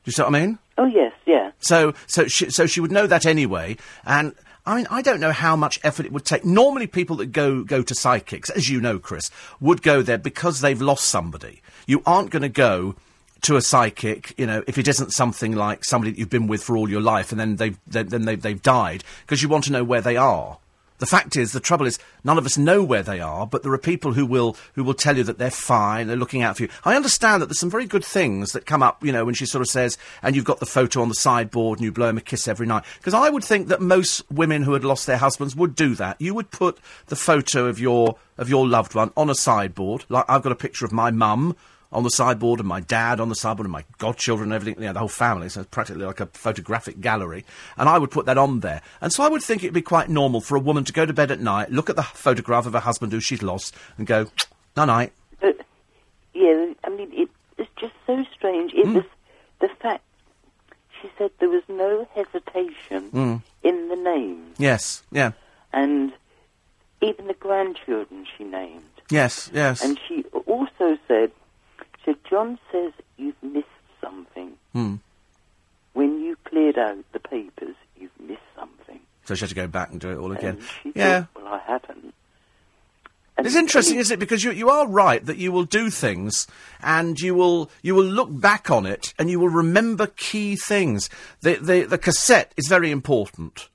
[0.09, 0.59] You see what I mean?
[0.79, 1.51] Oh yes, yeah.
[1.59, 3.77] So, so she, so she would know that anyway.
[4.07, 6.47] And I mean, I don't know how much effort it would take.
[6.47, 10.63] Normally, people that go go to psychics, as you know, Chris, would go there because
[10.63, 11.61] they've lost somebody.
[11.87, 12.95] You aren't going to go
[13.43, 16.63] to a psychic, you know, if it isn't something like somebody that you've been with
[16.63, 19.65] for all your life, and then they've they, then they've, they've died because you want
[19.65, 20.57] to know where they are.
[20.99, 23.73] The fact is, the trouble is, none of us know where they are, but there
[23.73, 26.65] are people who will who will tell you that they're fine, they're looking out for
[26.65, 26.69] you.
[26.85, 29.47] I understand that there's some very good things that come up, you know, when she
[29.47, 32.19] sort of says, and you've got the photo on the sideboard and you blow him
[32.19, 32.85] a kiss every night.
[32.99, 36.21] Because I would think that most women who had lost their husbands would do that.
[36.21, 40.25] You would put the photo of your of your loved one on a sideboard, like
[40.29, 41.57] I've got a picture of my mum
[41.91, 44.87] on the sideboard and my dad on the sideboard and my godchildren and everything, you
[44.87, 45.49] know, the whole family.
[45.49, 47.45] So it's practically like a photographic gallery.
[47.77, 48.83] And I would put that on there.
[49.01, 51.13] And so I would think it'd be quite normal for a woman to go to
[51.13, 54.27] bed at night, look at the photograph of her husband who she'd lost, and go,
[54.77, 55.13] night night.
[55.41, 55.61] But
[56.35, 58.73] yeah, I mean, it, it's just so strange.
[58.75, 58.95] It mm.
[58.97, 59.05] was
[59.61, 60.05] the fact
[61.01, 63.43] she said there was no hesitation mm.
[63.63, 65.33] in the names, Yes, yeah.
[65.73, 66.13] and
[67.01, 68.83] even the grandchildren she named.
[69.11, 69.83] Yes, yes.
[69.83, 71.33] And she also said,
[72.09, 73.67] said, John says you've missed
[74.01, 74.53] something.
[74.73, 74.97] Hmm.
[75.93, 79.01] When you cleared out the papers, you've missed something.
[79.25, 80.59] so she had to go back and do it all again.
[80.95, 81.25] Yeah.
[81.35, 82.15] thought, well, I haven't.
[83.37, 84.19] And It's interesting, isn't it?
[84.19, 86.47] Because you, you are right that you will do things
[86.83, 91.09] and you will you will look back on it and you will remember key things.
[91.43, 93.69] The the, the cassette is very important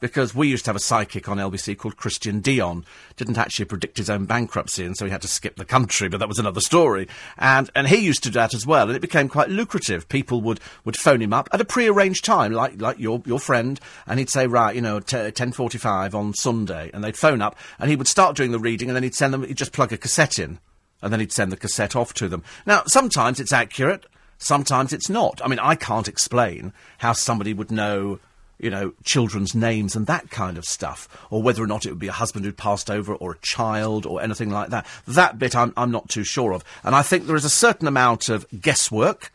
[0.00, 2.84] because we used to have a psychic on LBC called Christian Dion.
[3.16, 6.08] Didn't actually predict his own bankruptcy, and so he had to skip the country.
[6.08, 7.08] But that was another story.
[7.38, 10.08] And and he used to do that as well, and it became quite lucrative.
[10.08, 13.80] People would, would phone him up at a pre-arranged time, like like your your friend,
[14.06, 17.90] and he'd say, right, you know, forty five on Sunday, and they'd phone up, and
[17.90, 19.44] he would start doing the reading, and then he'd send them.
[19.44, 20.58] He'd just plug a cassette in,
[21.02, 22.42] and then he'd send the cassette off to them.
[22.66, 24.06] Now, sometimes it's accurate.
[24.38, 25.40] Sometimes it's not.
[25.42, 28.18] I mean, I can't explain how somebody would know
[28.58, 31.98] you know, children's names and that kind of stuff, or whether or not it would
[31.98, 34.86] be a husband who'd passed over, or a child, or anything like that.
[35.06, 36.64] That bit I'm, I'm not too sure of.
[36.82, 39.30] And I think there is a certain amount of guesswork.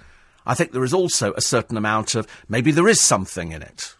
[0.45, 3.95] I think there is also a certain amount of maybe there is something in it.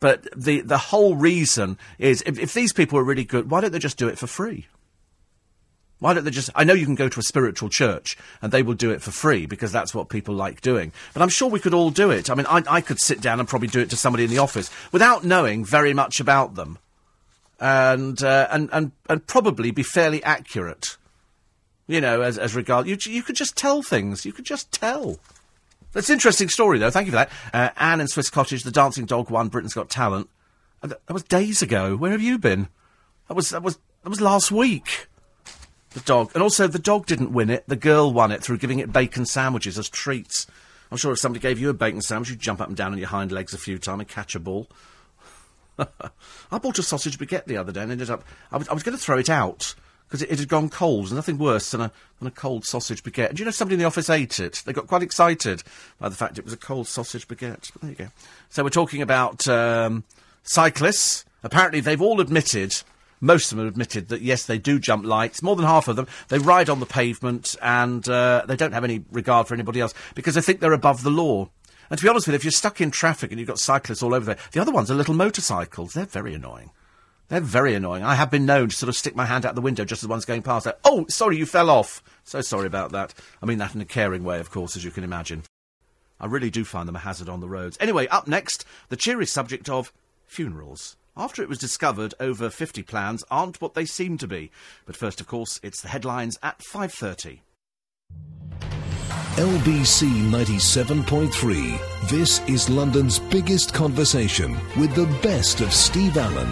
[0.00, 3.70] But the, the whole reason is if, if these people are really good, why don't
[3.70, 4.66] they just do it for free?
[6.02, 6.50] Why don't they just?
[6.56, 9.12] I know you can go to a spiritual church and they will do it for
[9.12, 10.90] free because that's what people like doing.
[11.14, 12.28] But I'm sure we could all do it.
[12.28, 14.38] I mean, I, I could sit down and probably do it to somebody in the
[14.38, 16.78] office without knowing very much about them,
[17.60, 20.96] and uh, and and and probably be fairly accurate.
[21.86, 24.26] You know, as as regard you, you could just tell things.
[24.26, 25.20] You could just tell.
[25.92, 26.90] That's an interesting story, though.
[26.90, 27.30] Thank you for that.
[27.52, 30.28] Uh, Anne in Swiss Cottage, the dancing dog won Britain's Got Talent.
[30.80, 31.94] That was days ago.
[31.94, 32.66] Where have you been?
[33.28, 35.06] That was that was that was last week.
[35.94, 36.30] The dog.
[36.34, 37.64] And also, the dog didn't win it.
[37.66, 40.46] The girl won it through giving it bacon sandwiches as treats.
[40.90, 42.98] I'm sure if somebody gave you a bacon sandwich, you'd jump up and down on
[42.98, 44.68] your hind legs a few times and catch a ball.
[45.78, 48.24] I bought a sausage baguette the other day and ended up.
[48.50, 49.74] I was, I was going to throw it out
[50.06, 51.04] because it, it had gone cold.
[51.04, 53.28] There's nothing worse than a, than a cold sausage baguette.
[53.28, 54.62] And do you know somebody in the office ate it?
[54.66, 55.62] They got quite excited
[55.98, 57.72] by the fact it was a cold sausage baguette.
[57.72, 58.08] But there you go.
[58.50, 60.04] So we're talking about um,
[60.42, 61.24] cyclists.
[61.42, 62.82] Apparently, they've all admitted
[63.22, 65.42] most of them have admitted that yes, they do jump lights.
[65.42, 68.84] More than half of them, they ride on the pavement and uh, they don't have
[68.84, 71.48] any regard for anybody else because they think they're above the law.
[71.88, 74.02] And to be honest with you, if you're stuck in traffic and you've got cyclists
[74.02, 75.94] all over there, the other ones are little motorcycles.
[75.94, 76.70] They're very annoying.
[77.28, 78.02] They're very annoying.
[78.02, 80.08] I have been known to sort of stick my hand out the window just as
[80.08, 80.66] one's going past.
[80.66, 82.02] Like, oh, sorry, you fell off.
[82.24, 83.14] So sorry about that.
[83.40, 85.44] I mean that in a caring way, of course, as you can imagine.
[86.20, 87.76] I really do find them a hazard on the roads.
[87.80, 89.92] Anyway, up next, the cheery subject of
[90.26, 90.96] funerals.
[91.16, 94.50] After it was discovered, over 50 plans aren't what they seem to be.
[94.86, 97.40] But first, of course, it's the headlines at 5.30.
[99.36, 102.08] LBC 97.3.
[102.08, 106.50] This is London's biggest conversation with the best of Steve Allen.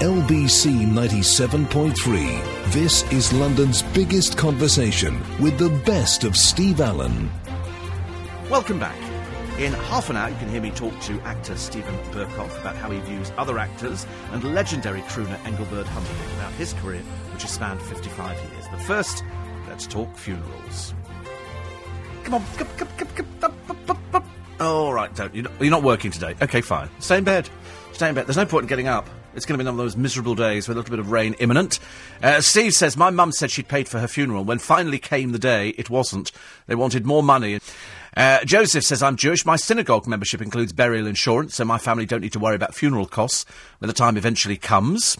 [0.00, 2.59] LBC 97.3.
[2.70, 7.28] This is London's biggest conversation with the best of Steve Allen.
[8.48, 8.96] Welcome back.
[9.58, 12.88] In half an hour, you can hear me talk to actor Steven Berkoff about how
[12.92, 17.00] he views other actors and legendary crooner Engelbert Humperdinck about his career,
[17.32, 18.66] which has spanned 55 years.
[18.70, 19.24] But first,
[19.68, 20.94] let's talk funerals.
[22.22, 23.08] Come on, come, come,
[23.40, 23.52] come,
[24.14, 24.24] up.
[24.60, 26.36] All right, don't you're not, you're not working today.
[26.40, 26.88] Okay, fine.
[27.00, 27.50] Stay in bed.
[27.94, 28.28] Stay in bed.
[28.28, 29.08] There's no point in getting up.
[29.34, 31.34] It's going to be one of those miserable days with a little bit of rain
[31.34, 31.78] imminent.
[32.20, 34.42] Uh, Steve says, My mum said she'd paid for her funeral.
[34.42, 36.32] When finally came the day, it wasn't.
[36.66, 37.60] They wanted more money.
[38.16, 39.46] Uh, Joseph says, I'm Jewish.
[39.46, 43.06] My synagogue membership includes burial insurance, so my family don't need to worry about funeral
[43.06, 43.46] costs
[43.78, 45.16] when the time eventually comes.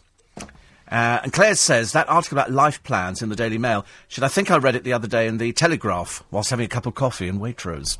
[0.90, 4.29] Uh, and Claire says, that article about life plans in the Daily Mail, should I
[4.29, 6.96] think I read it the other day in the Telegraph whilst having a cup of
[6.96, 7.96] coffee in Waitrose.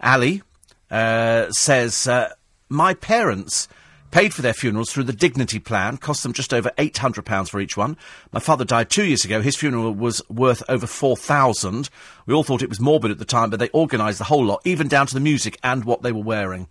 [0.00, 0.42] Ali
[0.90, 2.30] uh, says, uh,
[2.68, 3.68] My parents
[4.16, 7.76] paid for their funerals through the Dignity Plan, cost them just over £800 for each
[7.76, 7.98] one.
[8.32, 9.42] My father died two years ago.
[9.42, 11.90] His funeral was worth over 4000
[12.24, 14.62] We all thought it was morbid at the time, but they organised the whole lot,
[14.64, 16.66] even down to the music and what they were wearing.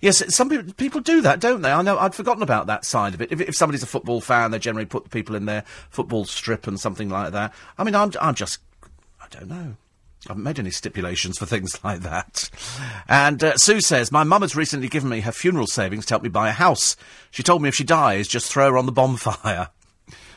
[0.00, 1.70] Yes, some people, people do that, don't they?
[1.70, 3.30] I know, I'd forgotten about that side of it.
[3.30, 6.66] If, if somebody's a football fan, they generally put the people in their football strip
[6.66, 7.54] and something like that.
[7.78, 8.58] I mean, I'm, I'm just,
[9.22, 9.76] I don't know.
[10.26, 12.50] I haven't made any stipulations for things like that.
[13.08, 16.22] And uh, Sue says, My mum has recently given me her funeral savings to help
[16.22, 16.96] me buy a house.
[17.30, 19.70] She told me if she dies, just throw her on the bonfire.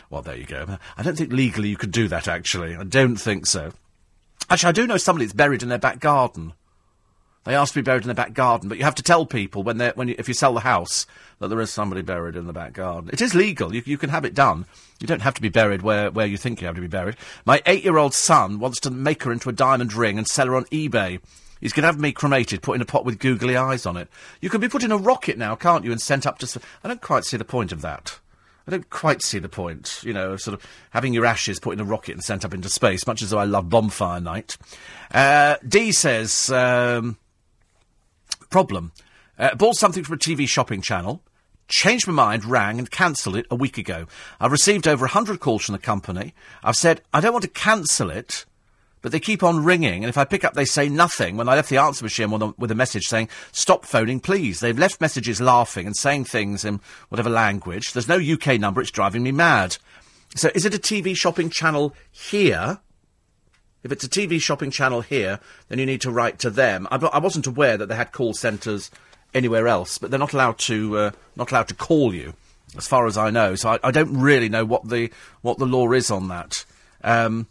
[0.09, 0.77] Well, there you go.
[0.95, 2.75] I don't think legally you could do that, actually.
[2.75, 3.71] I don't think so.
[4.47, 6.53] Actually, I do know somebody that's buried in their back garden.
[7.43, 9.63] They asked to be buried in the back garden, but you have to tell people
[9.63, 11.05] when they when you, if you sell the house
[11.39, 13.09] that there is somebody buried in the back garden.
[13.11, 13.75] It is legal.
[13.75, 14.65] You, you can have it done.
[15.01, 17.17] You don't have to be buried where, where you think you have to be buried.
[17.45, 20.63] My eight-year-old son wants to make her into a diamond ring and sell her on
[20.65, 21.19] eBay.
[21.59, 24.07] He's going to have me cremated, put in a pot with googly eyes on it.
[24.39, 26.61] You can be put in a rocket now, can't you, and sent up to...
[26.83, 28.19] I don't quite see the point of that.
[28.67, 31.81] I don't quite see the point, you know, sort of having your ashes put in
[31.81, 34.57] a rocket and sent up into space, much as though I love Bonfire Night.
[35.13, 36.49] Uh, D says...
[36.49, 37.17] Um,
[38.53, 38.91] Problem.
[39.39, 41.23] Uh, bought something from a TV shopping channel,
[41.67, 44.05] changed my mind, rang and cancelled it a week ago.
[44.39, 46.35] I've received over 100 calls from the company.
[46.63, 48.45] I've said, I don't want to cancel it,
[49.01, 51.35] but they keep on ringing, and if I pick up, they say nothing.
[51.35, 54.59] When I left the answer machine with a, with a message saying, stop phoning, please.
[54.59, 57.93] They've left messages laughing and saying things in whatever language.
[57.93, 59.77] There's no UK number, it's driving me mad.
[60.35, 62.81] So is it a TV shopping channel here?
[63.83, 66.87] If it's a TV shopping channel here, then you need to write to them.
[66.89, 68.89] I, I wasn't aware that they had call centres
[69.33, 72.33] anywhere else, but they're not allowed to uh, not allowed to call you,
[72.77, 73.55] as far as I know.
[73.55, 76.65] So I, I, don't really know what the what the law is on that.
[77.03, 77.47] Um,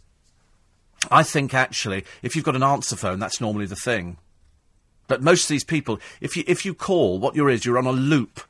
[1.11, 4.17] I think actually, if you've got an answer phone, that's normally the thing.
[5.07, 7.85] But most of these people, if you if you call, what you're is you're on
[7.85, 8.41] a loop,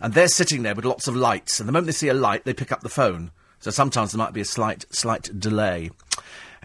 [0.00, 2.44] and they're sitting there with lots of lights, and the moment they see a light,
[2.44, 3.30] they pick up the phone.
[3.58, 5.90] So sometimes there might be a slight slight delay.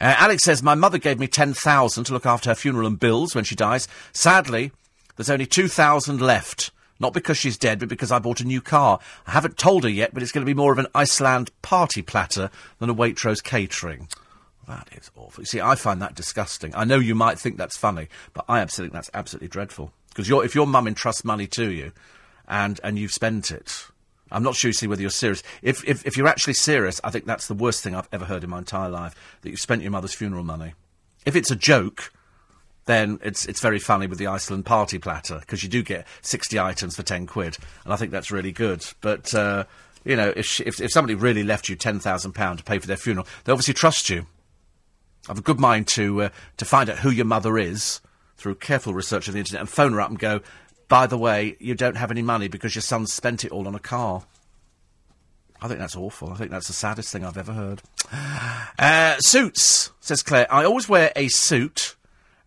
[0.01, 3.35] Uh, Alex says, My mother gave me 10,000 to look after her funeral and bills
[3.35, 3.87] when she dies.
[4.13, 4.71] Sadly,
[5.15, 6.71] there's only 2,000 left.
[6.99, 8.99] Not because she's dead, but because I bought a new car.
[9.27, 12.01] I haven't told her yet, but it's going to be more of an Iceland party
[12.01, 14.07] platter than a Waitrose catering.
[14.67, 15.41] That is awful.
[15.41, 16.73] You see, I find that disgusting.
[16.75, 19.91] I know you might think that's funny, but I absolutely think that's absolutely dreadful.
[20.09, 21.91] Because if your mum entrusts money to you,
[22.47, 23.87] and and you've spent it,
[24.31, 25.43] I'm not sure you see whether you're serious.
[25.61, 28.43] If, if, if you're actually serious, I think that's the worst thing I've ever heard
[28.43, 30.73] in my entire life, that you've spent your mother's funeral money.
[31.25, 32.11] If it's a joke,
[32.85, 36.59] then it's, it's very funny with the Iceland party platter, because you do get 60
[36.59, 38.85] items for 10 quid, and I think that's really good.
[39.01, 39.65] But, uh,
[40.03, 42.97] you know, if, she, if, if somebody really left you £10,000 to pay for their
[42.97, 44.25] funeral, they obviously trust you.
[45.29, 48.01] I've a good mind to, uh, to find out who your mother is
[48.37, 50.41] through careful research on the internet and phone her up and go,
[50.91, 53.73] by the way, you don't have any money because your son spent it all on
[53.73, 54.23] a car.
[55.61, 56.33] I think that's awful.
[56.33, 57.81] I think that's the saddest thing I've ever heard.
[58.77, 60.51] Uh, suits, says Claire.
[60.51, 61.95] I always wear a suit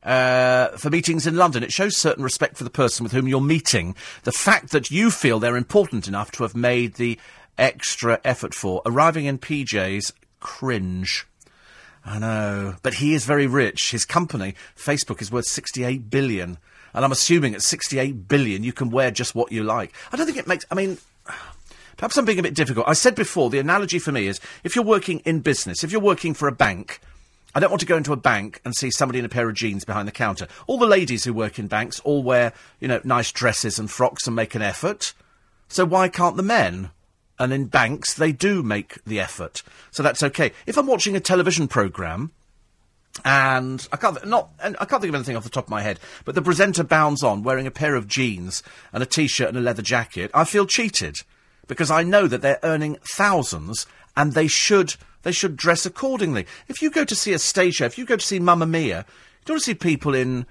[0.02, 1.62] uh, for meetings in London.
[1.62, 3.94] It shows certain respect for the person with whom you're meeting.
[4.24, 7.18] The fact that you feel they're important enough to have made the
[7.56, 8.82] extra effort for.
[8.84, 11.24] Arriving in PJs, cringe.
[12.04, 12.74] I know.
[12.82, 13.92] But he is very rich.
[13.92, 16.58] His company, Facebook, is worth 68 billion.
[16.94, 19.92] And I'm assuming at 68 billion you can wear just what you like.
[20.12, 20.64] I don't think it makes.
[20.70, 20.98] I mean.
[21.96, 22.88] Perhaps I'm being a bit difficult.
[22.88, 26.00] I said before, the analogy for me is if you're working in business, if you're
[26.00, 27.00] working for a bank,
[27.54, 29.54] I don't want to go into a bank and see somebody in a pair of
[29.54, 30.48] jeans behind the counter.
[30.66, 34.26] All the ladies who work in banks all wear, you know, nice dresses and frocks
[34.26, 35.14] and make an effort.
[35.68, 36.90] So why can't the men?
[37.38, 39.62] And in banks, they do make the effort.
[39.92, 40.52] So that's okay.
[40.66, 42.32] If I'm watching a television programme,
[43.24, 45.82] and I can't not and I can't think of anything off the top of my
[45.82, 49.58] head, but the presenter bounds on wearing a pair of jeans and a t-shirt and
[49.58, 50.30] a leather jacket.
[50.34, 51.18] I feel cheated
[51.66, 56.46] because I know that they're earning thousands and they should they should dress accordingly.
[56.68, 58.98] If you go to see a stage show, if you go to see Mamma Mia,
[58.98, 59.04] you
[59.44, 60.46] don't want to see people in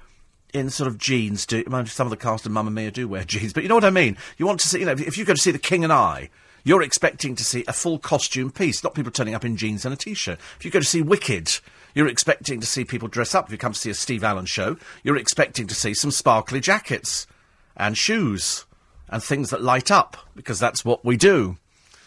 [0.54, 1.46] in sort of jeans.
[1.46, 3.86] Do some of the cast of Mamma Mia do wear jeans, but you know what
[3.86, 4.18] I mean.
[4.38, 6.30] You want to see, you know, if you go to see The King and I,
[6.64, 9.94] you're expecting to see a full costume piece, not people turning up in jeans and
[9.94, 10.40] a t-shirt.
[10.58, 11.60] If you go to see Wicked,
[11.94, 13.46] you're expecting to see people dress up.
[13.46, 16.60] If you come to see a Steve Allen show, you're expecting to see some sparkly
[16.60, 17.28] jackets
[17.76, 18.66] and shoes
[19.10, 21.58] and things that light up because that's what we do.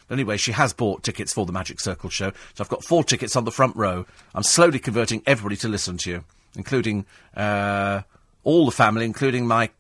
[0.08, 3.34] Anyway, she has bought tickets for the Magic Circle show, so I've got four tickets
[3.34, 4.06] on the front row.
[4.34, 6.24] I'm slowly converting everybody to listen to you,
[6.56, 8.02] including uh,
[8.44, 9.70] all the family, including my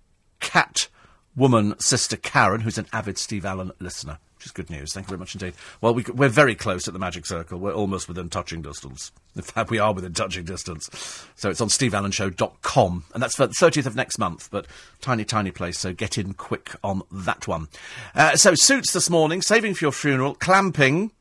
[0.40, 0.88] cat
[1.36, 4.92] woman sister Karen, who's an avid Steve Allen listener which is good news.
[4.92, 5.54] Thank you very much indeed.
[5.80, 7.58] Well, we, are very close at the Magic Circle.
[7.58, 9.10] We're almost within touching distance.
[9.34, 10.90] In fact, we are within touching distance.
[11.36, 13.04] So it's on steveallenshow.com.
[13.14, 14.66] And that's for the 30th of next month, but
[15.00, 15.78] tiny, tiny place.
[15.78, 17.68] So get in quick on that one.
[18.14, 21.12] Uh, so suits this morning, saving for your funeral, clamping.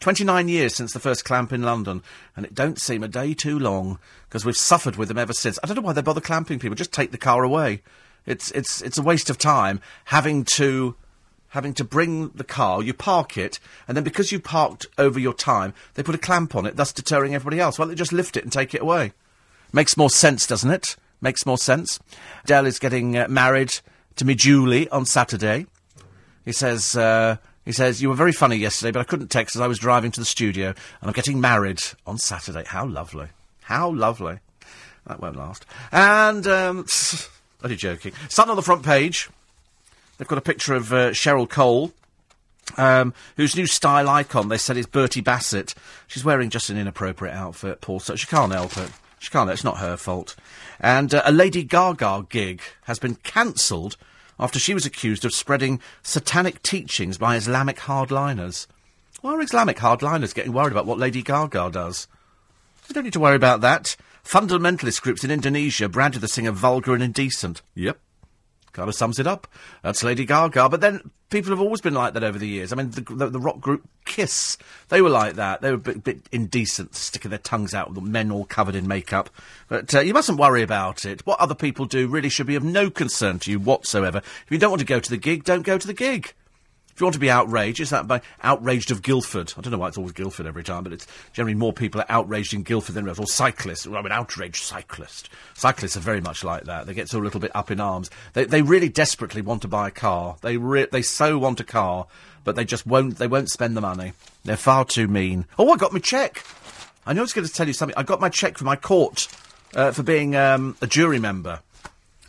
[0.00, 2.02] 29 years since the first clamp in London,
[2.36, 3.98] and it don't seem a day too long,
[4.28, 5.58] because we've suffered with them ever since.
[5.62, 7.80] I don't know why they bother clamping people, just take the car away.
[8.26, 10.96] It's, it's, it's a waste of time having to
[11.50, 15.34] having to bring the car, you park it, and then because you parked over your
[15.34, 17.78] time, they put a clamp on it, thus deterring everybody else.
[17.78, 19.12] Why don't they just lift it and take it away?
[19.72, 20.96] Makes more sense, doesn't it?
[21.20, 21.98] Makes more sense.
[22.44, 23.78] Dell is getting uh, married
[24.16, 25.66] to me Julie on Saturday.
[26.44, 29.62] He says, uh, he says, you were very funny yesterday, but I couldn't text as
[29.62, 32.64] I was driving to the studio, and I'm getting married on Saturday.
[32.66, 33.28] How lovely.
[33.62, 34.38] How lovely.
[35.06, 35.66] That won't last.
[35.90, 36.86] And, um,
[37.62, 38.12] only joking.
[38.28, 39.28] Sun on the front page.
[40.18, 41.92] They've got a picture of uh, Cheryl Cole,
[42.76, 45.74] um, whose new style icon, they said, is Bertie Bassett.
[46.06, 48.90] She's wearing just an inappropriate outfit, Paul, so she can't help it.
[49.18, 50.36] She can't, it's not her fault.
[50.80, 53.96] And uh, a Lady Gaga gig has been cancelled
[54.38, 58.66] after she was accused of spreading satanic teachings by Islamic hardliners.
[59.22, 62.06] Why are Islamic hardliners getting worried about what Lady Gaga does?
[62.88, 63.96] You don't need to worry about that.
[64.22, 67.62] Fundamentalist groups in Indonesia branded the singer vulgar and indecent.
[67.74, 67.98] Yep
[68.76, 69.48] kind of sums it up.
[69.82, 70.68] That's Lady Gaga.
[70.68, 72.72] But then people have always been like that over the years.
[72.72, 74.58] I mean, the, the, the rock group Kiss,
[74.88, 75.62] they were like that.
[75.62, 78.74] They were a bit, bit indecent, sticking their tongues out, with the men all covered
[78.74, 79.30] in makeup.
[79.68, 81.26] But uh, you mustn't worry about it.
[81.26, 84.18] What other people do really should be of no concern to you whatsoever.
[84.18, 86.34] If you don't want to go to the gig, don't go to the gig.
[86.96, 89.52] If you want to be outraged, it's that by outraged of Guildford.
[89.58, 92.06] I don't know why it's always Guildford every time, but it's generally more people are
[92.08, 93.84] outraged in Guildford than or cyclists.
[93.84, 95.28] I'm an outraged cyclist.
[95.52, 96.86] Cyclists are very much like that.
[96.86, 98.08] They get so a little bit up in arms.
[98.32, 100.36] They they really desperately want to buy a car.
[100.40, 102.06] They re- they so want a car,
[102.44, 103.18] but they just won't.
[103.18, 104.14] They won't spend the money.
[104.46, 105.44] They're far too mean.
[105.58, 106.42] Oh, I got my cheque.
[107.04, 107.98] I know I was going to tell you something.
[107.98, 109.28] I got my cheque for my court
[109.74, 111.60] uh, for being um, a jury member.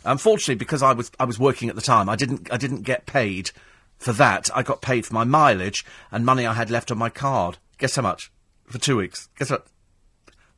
[0.04, 3.06] Unfortunately, because I was I was working at the time, I didn't I didn't get
[3.06, 3.50] paid
[3.98, 7.10] for that, I got paid for my mileage and money I had left on my
[7.10, 7.58] card.
[7.78, 8.30] Guess how much?
[8.66, 9.28] For two weeks.
[9.38, 9.66] Guess what?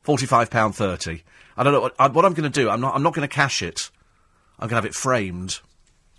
[0.03, 1.25] Forty-five pound thirty.
[1.57, 2.71] I don't know what, I, I'm going to do.
[2.71, 2.95] I'm not.
[2.95, 3.91] I'm not going to cash it.
[4.59, 5.61] I'm going to have it framed.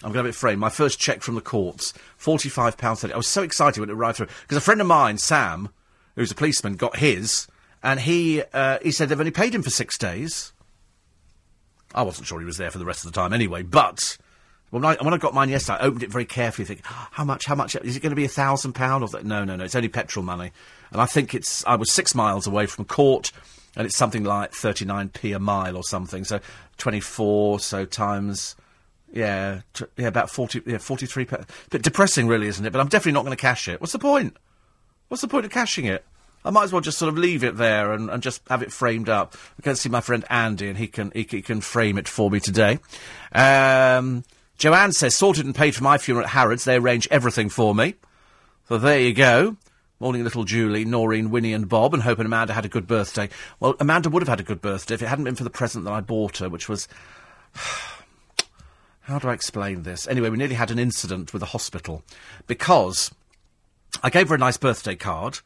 [0.03, 0.59] I'm going to have it framed.
[0.59, 3.13] My first cheque from the courts, forty-five pounds thirty.
[3.13, 5.69] I was so excited when it arrived through because a friend of mine, Sam,
[6.15, 7.47] who's a policeman, got his,
[7.83, 10.53] and he uh, he said they've only paid him for six days.
[11.93, 14.17] I wasn't sure he was there for the rest of the time anyway, but
[14.71, 17.45] when I, when I got mine yesterday, I opened it very carefully, thinking, how much,
[17.45, 19.03] how much, is it going to be a thousand pound?
[19.03, 19.23] Or th-?
[19.23, 20.51] No, no, no, it's only petrol money.
[20.91, 23.31] And I think it's, I was six miles away from court,
[23.75, 26.23] and it's something like 39p a mile or something.
[26.23, 26.39] So
[26.77, 28.55] 24, so times,
[29.11, 29.61] yeah,
[29.97, 32.71] yeah, about 40, yeah, 43 A bit depressing, really, isn't it?
[32.71, 33.81] But I'm definitely not going to cash it.
[33.81, 34.37] What's the point?
[35.09, 36.05] What's the point of cashing it?
[36.45, 38.71] I might as well just sort of leave it there and, and just have it
[38.71, 39.35] framed up.
[39.59, 42.31] I can see my friend Andy, and he can he, he can frame it for
[42.31, 42.79] me today.
[43.33, 44.23] Um,
[44.61, 46.65] Joanne says, sorted and paid for my funeral at Harrods.
[46.65, 47.95] They arrange everything for me.
[48.67, 49.57] So there you go.
[49.99, 53.27] Morning, little Julie, Noreen, Winnie, and Bob, and hoping Amanda had a good birthday.
[53.59, 55.85] Well, Amanda would have had a good birthday if it hadn't been for the present
[55.85, 56.87] that I bought her, which was.
[59.01, 60.07] How do I explain this?
[60.07, 62.03] Anyway, we nearly had an incident with the hospital
[62.45, 63.11] because
[64.03, 65.39] I gave her a nice birthday card.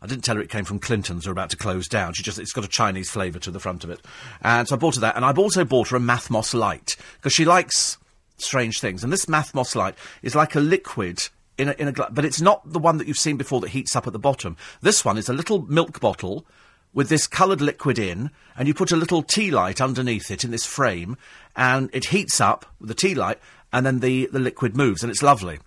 [0.00, 2.14] I didn't tell her it came from Clinton's, or about to close down.
[2.14, 4.00] She just, it's got a Chinese flavour to the front of it.
[4.40, 7.34] And so I bought her that, and I've also bought her a Mathmos Light, because
[7.34, 7.98] she likes
[8.42, 9.02] strange things.
[9.02, 11.28] And this Mathmos light is like a liquid
[11.58, 13.70] in a, in a glass, but it's not the one that you've seen before that
[13.70, 14.56] heats up at the bottom.
[14.80, 16.46] This one is a little milk bottle
[16.94, 20.50] with this coloured liquid in, and you put a little tea light underneath it in
[20.50, 21.16] this frame,
[21.56, 23.38] and it heats up with the tea light,
[23.72, 25.58] and then the, the liquid moves, and it's lovely.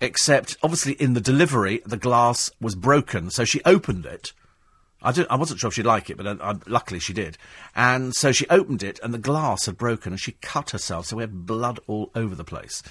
[0.00, 3.30] except obviously in the delivery, the glass was broken.
[3.30, 4.32] So she opened it.
[5.02, 7.38] I, I wasn't sure if she'd like it, but uh, uh, luckily she did.
[7.74, 11.16] And so she opened it, and the glass had broken, and she cut herself, so
[11.16, 12.82] we had blood all over the place.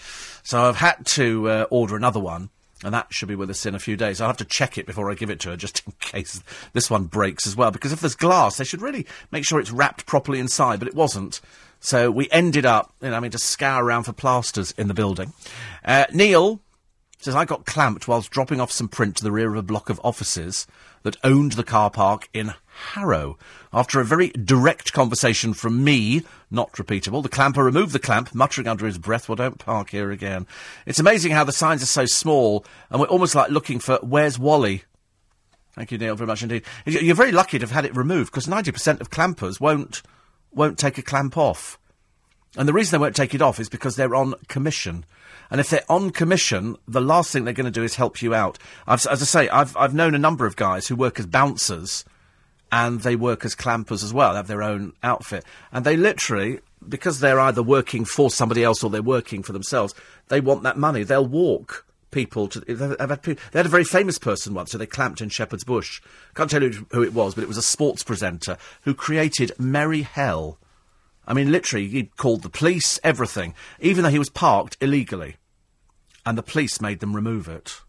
[0.44, 2.50] So I've had to uh, order another one,
[2.84, 4.22] and that should be with us in a few days.
[4.22, 6.42] I'll have to check it before I give it to her, just in case
[6.74, 7.72] this one breaks as well.
[7.72, 10.96] Because if there's glass, they should really make sure it's wrapped properly inside, but it
[10.96, 11.42] wasn't.
[11.80, 15.34] So we ended up, you know, having to scour around for plasters in the building.
[15.84, 16.62] Uh, Neil
[17.20, 19.90] says, I got clamped whilst dropping off some print to the rear of a block
[19.90, 20.68] of offices
[21.04, 22.54] that owned the car park in
[22.94, 23.38] Harrow.
[23.74, 28.68] After a very direct conversation from me, not repeatable, the clamper removed the clamp, muttering
[28.68, 30.46] under his breath, Well, don't park here again.
[30.86, 34.38] It's amazing how the signs are so small, and we're almost like looking for Where's
[34.38, 34.84] Wally?
[35.74, 36.64] Thank you, Neil, very much indeed.
[36.86, 40.02] You're very lucky to have had it removed, because 90% of clampers won't,
[40.52, 41.80] won't take a clamp off.
[42.56, 45.06] And the reason they won't take it off is because they're on commission.
[45.50, 48.34] And if they're on commission, the last thing they're going to do is help you
[48.34, 48.58] out.
[48.86, 52.06] I've, as I say, I've, I've known a number of guys who work as bouncers
[52.72, 55.46] and they work as clampers as well, have their own outfit.
[55.72, 59.94] And they literally, because they're either working for somebody else or they're working for themselves,
[60.28, 61.04] they want that money.
[61.04, 62.60] They'll walk people to.
[62.60, 66.02] They've had, they had a very famous person once who they clamped in Shepherd's Bush.
[66.36, 70.02] Can't tell you who it was, but it was a sports presenter who created Merry
[70.02, 70.58] Hell
[71.28, 75.36] I mean, literally, he called the police, everything, even though he was parked illegally.
[76.26, 77.82] And the police made them remove it.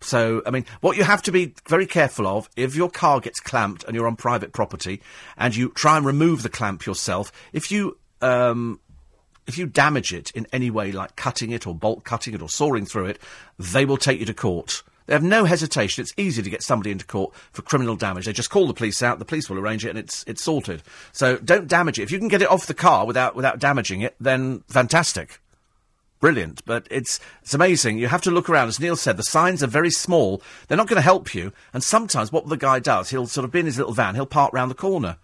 [0.00, 3.40] So, I mean, what you have to be very careful of, if your car gets
[3.40, 5.00] clamped and you're on private property,
[5.36, 8.80] and you try and remove the clamp yourself, if you, um,
[9.46, 12.48] if you damage it in any way, like cutting it or bolt cutting it or
[12.48, 13.18] sawing through it,
[13.58, 14.82] they will take you to court.
[15.08, 16.02] They have no hesitation.
[16.02, 18.26] It's easy to get somebody into court for criminal damage.
[18.26, 20.82] They just call the police out, the police will arrange it, and it's it's sorted.
[21.12, 22.02] So don't damage it.
[22.02, 25.40] If you can get it off the car without without damaging it, then fantastic.
[26.20, 27.98] Brilliant, but it's it's amazing.
[27.98, 28.68] You have to look around.
[28.68, 30.42] As Neil said, the signs are very small.
[30.66, 31.54] They're not going to help you.
[31.72, 34.26] And sometimes what the guy does, he'll sort of be in his little van, he'll
[34.26, 35.16] park round the corner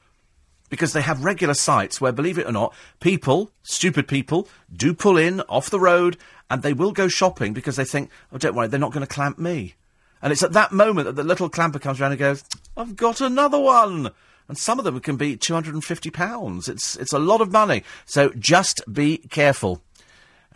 [0.75, 5.16] because they have regular sites where, believe it or not, people, stupid people, do pull
[5.16, 6.16] in off the road
[6.51, 9.14] and they will go shopping because they think, oh, don't worry, they're not going to
[9.14, 9.75] clamp me.
[10.20, 12.43] And it's at that moment that the little clamper comes around and goes,
[12.77, 14.11] I've got another one.
[14.49, 16.68] And some of them can be £250.
[16.68, 17.85] It's, it's a lot of money.
[18.05, 19.81] So just be careful.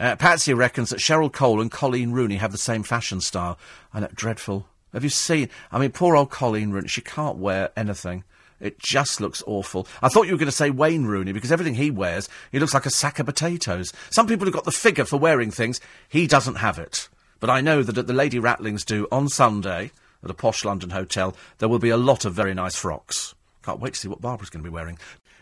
[0.00, 3.56] Uh, Patsy reckons that Cheryl Cole and Coleen Rooney have the same fashion style.
[3.94, 4.66] I know, dreadful.
[4.92, 5.48] Have you seen?
[5.70, 8.24] I mean, poor old Coleen Rooney, she can't wear anything.
[8.60, 9.86] It just looks awful.
[10.02, 12.74] I thought you were going to say Wayne Rooney because everything he wears, he looks
[12.74, 13.92] like a sack of potatoes.
[14.10, 15.80] Some people have got the figure for wearing things.
[16.08, 17.08] He doesn't have it.
[17.40, 19.92] But I know that at the Lady Ratlings do on Sunday
[20.24, 23.34] at a posh London hotel, there will be a lot of very nice frocks.
[23.62, 24.98] Can't wait to see what Barbara's going to be wearing.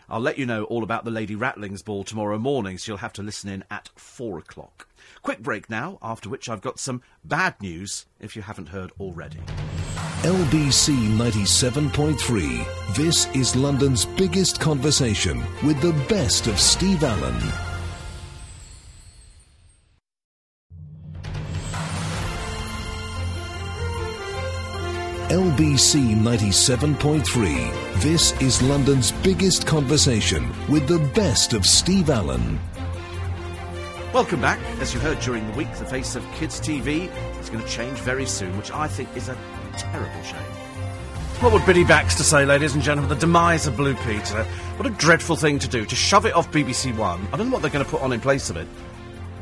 [0.09, 3.13] I'll let you know all about the Lady Ratlings ball tomorrow morning, so you'll have
[3.13, 4.87] to listen in at four o'clock.
[5.21, 9.39] Quick break now, after which I've got some bad news if you haven't heard already.
[10.27, 12.95] LBC 97.3.
[12.95, 17.33] This is London's biggest conversation with the best of Steve Allen.
[25.29, 28.01] LBC 97.3.
[28.01, 32.59] This is London's biggest conversation with the best of Steve Allen.
[34.13, 34.59] Welcome back.
[34.81, 37.09] As you heard during the week, the face of kids' TV
[37.39, 39.37] is going to change very soon, which I think is a
[39.77, 40.41] terrible shame.
[41.39, 43.09] What would Biddy Baxter say, ladies and gentlemen?
[43.09, 44.43] The demise of Blue Peter.
[44.77, 47.27] What a dreadful thing to do, to shove it off BBC One.
[47.31, 48.67] I don't know what they're going to put on in place of it.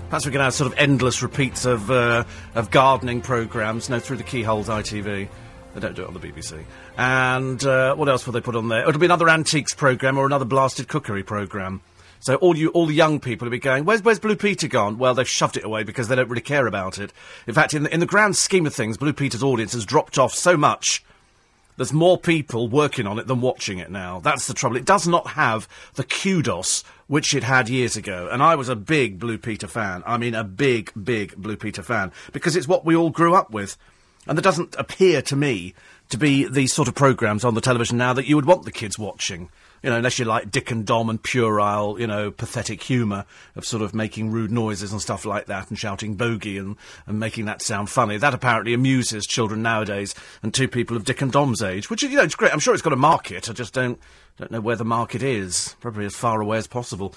[0.09, 4.17] Perhaps we can have sort of endless repeats of, uh, of gardening programmes, no, through
[4.17, 5.29] the keyholes ITV.
[5.73, 6.63] They don't do it on the BBC.
[6.97, 8.87] And uh, what else will they put on there?
[8.87, 11.81] It'll be another antiques programme or another blasted cookery programme.
[12.19, 14.97] So all you, all the young people will be going, where's, where's Blue Peter gone?
[14.97, 17.13] Well, they've shoved it away because they don't really care about it.
[17.45, 20.17] In fact, in the, in the grand scheme of things, Blue Peter's audience has dropped
[20.17, 21.03] off so much.
[21.77, 24.21] There's more people working on it than watching it now.
[24.21, 24.77] That's the trouble.
[24.77, 28.29] It does not have the kudos which it had years ago.
[28.31, 30.01] And I was a big Blue Peter fan.
[30.05, 32.11] I mean, a big, big Blue Peter fan.
[32.31, 33.77] Because it's what we all grew up with.
[34.25, 35.73] And there doesn't appear to me
[36.09, 38.71] to be these sort of programmes on the television now that you would want the
[38.71, 39.49] kids watching.
[39.85, 43.23] You know, unless you like Dick and Dom and puerile, you know, pathetic humour
[43.55, 46.75] of sort of making rude noises and stuff like that and shouting bogey and,
[47.05, 48.17] and making that sound funny.
[48.17, 52.09] That apparently amuses children nowadays and two people of Dick and Dom's age, which, you
[52.09, 52.51] know, it's great.
[52.51, 53.47] I'm sure it's got a market.
[53.47, 53.99] I just don't,
[54.37, 55.75] don't know where the market is.
[55.81, 57.13] Probably as far away as possible.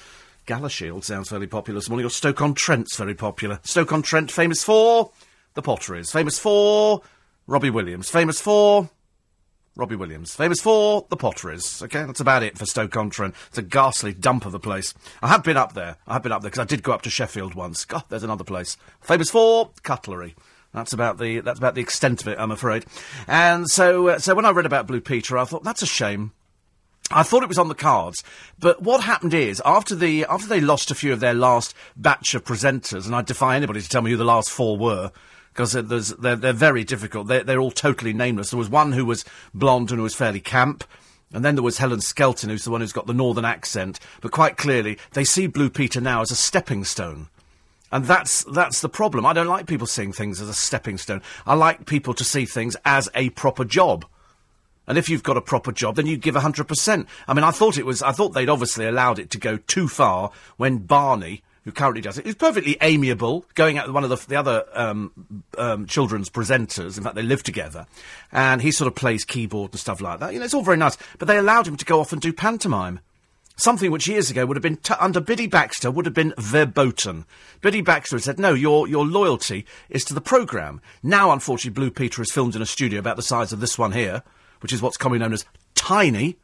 [0.46, 3.60] Galashiels sounds fairly popular this morning, or Stoke-on-Trent's very popular.
[3.62, 5.10] Stoke-on-Trent, famous for
[5.54, 7.00] the potteries, famous for
[7.46, 8.90] Robbie Williams, famous for
[9.78, 10.34] Robbie Williams.
[10.34, 11.80] Famous for the potteries.
[11.84, 13.32] Okay, that's about it for Stoke-on-Trent.
[13.46, 14.92] It's a ghastly dump of a place.
[15.22, 15.96] I have been up there.
[16.04, 17.84] I have been up there because I did go up to Sheffield once.
[17.84, 18.76] God, there's another place.
[19.00, 20.34] Famous for cutlery.
[20.74, 22.86] That's about the that's about the extent of it, I'm afraid.
[23.28, 26.32] And so, uh, so when I read about Blue Peter, I thought that's a shame.
[27.10, 28.22] I thought it was on the cards,
[28.58, 32.34] but what happened is after the after they lost a few of their last batch
[32.34, 35.12] of presenters, and I defy anybody to tell me who the last four were
[35.59, 37.26] because they're, they're very difficult.
[37.26, 38.50] They're, they're all totally nameless.
[38.50, 40.84] There was one who was blonde and who was fairly camp.
[41.32, 43.98] And then there was Helen Skelton, who's the one who's got the northern accent.
[44.20, 47.26] But quite clearly, they see Blue Peter now as a stepping stone.
[47.90, 49.26] And that's, that's the problem.
[49.26, 51.22] I don't like people seeing things as a stepping stone.
[51.44, 54.04] I like people to see things as a proper job.
[54.86, 57.06] And if you've got a proper job, then you give 100%.
[57.26, 59.88] I mean, I thought it was, I thought they'd obviously allowed it to go too
[59.88, 64.08] far when Barney, who currently does it, is perfectly amiable, going out with one of
[64.08, 66.96] the, the other um, um, children's presenters.
[66.96, 67.86] In fact, they live together,
[68.32, 70.32] and he sort of plays keyboard and stuff like that.
[70.32, 70.96] You know, it's all very nice.
[71.18, 73.00] But they allowed him to go off and do pantomime.
[73.56, 77.26] Something which years ago would have been t- under Biddy Baxter would have been verboten.
[77.60, 81.90] Biddy Baxter had said, "No, your your loyalty is to the program." Now, unfortunately, Blue
[81.90, 84.22] Peter is filmed in a studio about the size of this one here,
[84.60, 85.44] which is what's commonly known as
[85.74, 86.38] tiny.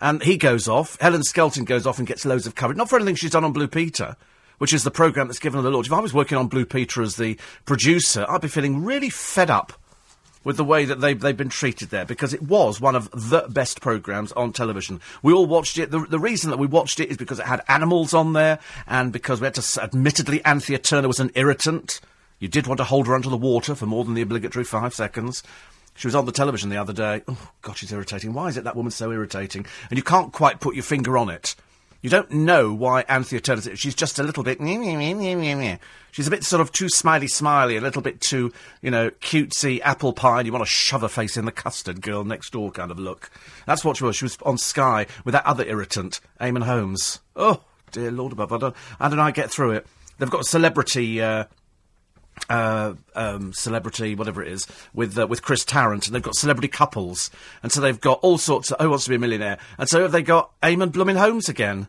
[0.00, 0.98] And he goes off.
[1.00, 2.78] Helen Skelton goes off and gets loads of coverage.
[2.78, 4.16] Not for anything she's done on Blue Peter,
[4.60, 5.86] which is the programme that's given her the launch.
[5.86, 9.48] If I was working on Blue Peter as the producer, I'd be feeling really fed
[9.48, 9.72] up
[10.44, 13.46] with the way that they've, they've been treated there because it was one of the
[13.48, 15.00] best programmes on television.
[15.22, 15.90] We all watched it.
[15.90, 19.14] The, the reason that we watched it is because it had animals on there and
[19.14, 19.82] because we had to.
[19.82, 22.02] Admittedly, Anthea Turner was an irritant.
[22.38, 24.92] You did want to hold her under the water for more than the obligatory five
[24.92, 25.42] seconds.
[25.94, 27.22] She was on the television the other day.
[27.28, 28.34] Oh, God, she's irritating.
[28.34, 29.64] Why is it that woman's so irritating?
[29.88, 31.54] And you can't quite put your finger on it.
[32.02, 33.76] You don't know why Anthea Turner.
[33.76, 34.58] She's just a little bit.
[36.12, 39.80] She's a bit sort of too smiley, smiley, a little bit too, you know, cutesy
[39.82, 40.38] apple pie.
[40.38, 42.98] And you want to shove her face in the custard girl next door kind of
[42.98, 43.30] look.
[43.66, 44.16] That's what she was.
[44.16, 47.20] She was on Sky with that other irritant, Eamonn Holmes.
[47.36, 49.86] Oh dear Lord above, I don't, how I get through it.
[50.18, 51.20] They've got a celebrity.
[51.20, 51.44] Uh,
[52.48, 56.68] uh, um, celebrity, whatever it is, with uh, with Chris Tarrant, and they've got celebrity
[56.68, 57.30] couples,
[57.62, 60.02] and so they've got all sorts of Who Wants to Be a Millionaire, and so
[60.02, 61.88] have they got Eamonn Blooming Holmes again?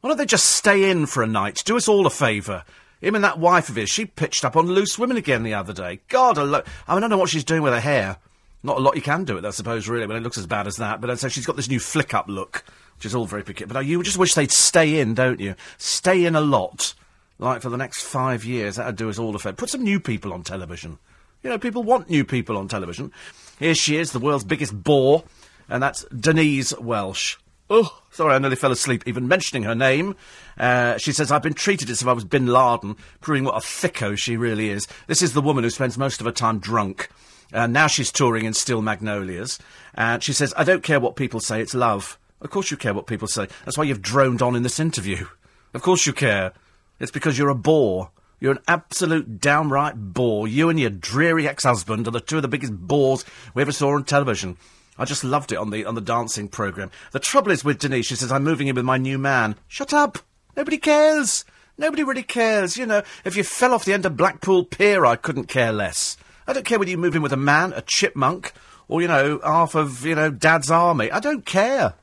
[0.00, 1.62] Why don't they just stay in for a night?
[1.64, 2.64] Do us all a favour.
[3.00, 5.72] Him and that wife of his, she pitched up on Loose Women again the other
[5.72, 6.00] day.
[6.08, 8.18] God, I, lo- I, mean, I don't know what she's doing with her hair.
[8.62, 10.46] Not a lot you can do with it, I suppose, really, when it looks as
[10.46, 11.00] bad as that.
[11.00, 12.64] But so she's got this new flick-up look,
[12.96, 13.68] which is all very peculiar.
[13.68, 15.54] But uh, you just wish they'd stay in, don't you?
[15.78, 16.94] Stay in a lot
[17.38, 18.76] like for the next five years.
[18.76, 19.56] That'd do us all a favour.
[19.56, 20.98] Put some new people on television.
[21.42, 23.12] You know, people want new people on television.
[23.58, 25.24] Here she is, the world's biggest bore,
[25.68, 27.38] and that's Denise Welch.
[27.70, 30.16] Oh, sorry, I nearly fell asleep even mentioning her name.
[30.56, 33.60] Uh, she says, I've been treated as if I was Bin Laden, proving what a
[33.60, 34.88] thicko she really is.
[35.06, 37.10] This is the woman who spends most of her time drunk.
[37.52, 39.58] Uh, now she's touring in Steel Magnolias.
[39.94, 42.18] And she says, I don't care what people say, it's love.
[42.40, 43.48] Of course you care what people say.
[43.64, 45.26] That's why you've droned on in this interview.
[45.74, 46.52] Of course you care.
[47.00, 48.10] It's because you're a bore.
[48.40, 50.46] You're an absolute downright bore.
[50.46, 53.24] You and your dreary ex-husband are the two of the biggest bores
[53.54, 54.56] we ever saw on television.
[54.96, 56.90] I just loved it on the on the dancing programme.
[57.12, 59.56] The trouble is with Denise, she says, I'm moving in with my new man.
[59.68, 60.18] Shut up!
[60.56, 61.44] Nobody cares!
[61.76, 62.76] Nobody really cares.
[62.76, 66.16] You know, if you fell off the end of Blackpool Pier, I couldn't care less.
[66.48, 68.52] I don't care whether you move in with a man, a chipmunk,
[68.88, 71.10] or, you know, half of, you know, Dad's army.
[71.12, 71.94] I don't care.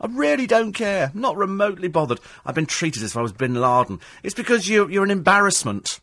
[0.00, 1.10] I really don't care.
[1.14, 2.20] I'm Not remotely bothered.
[2.46, 4.00] I've been treated as if I was Bin Laden.
[4.22, 6.00] It's because you, you're an embarrassment.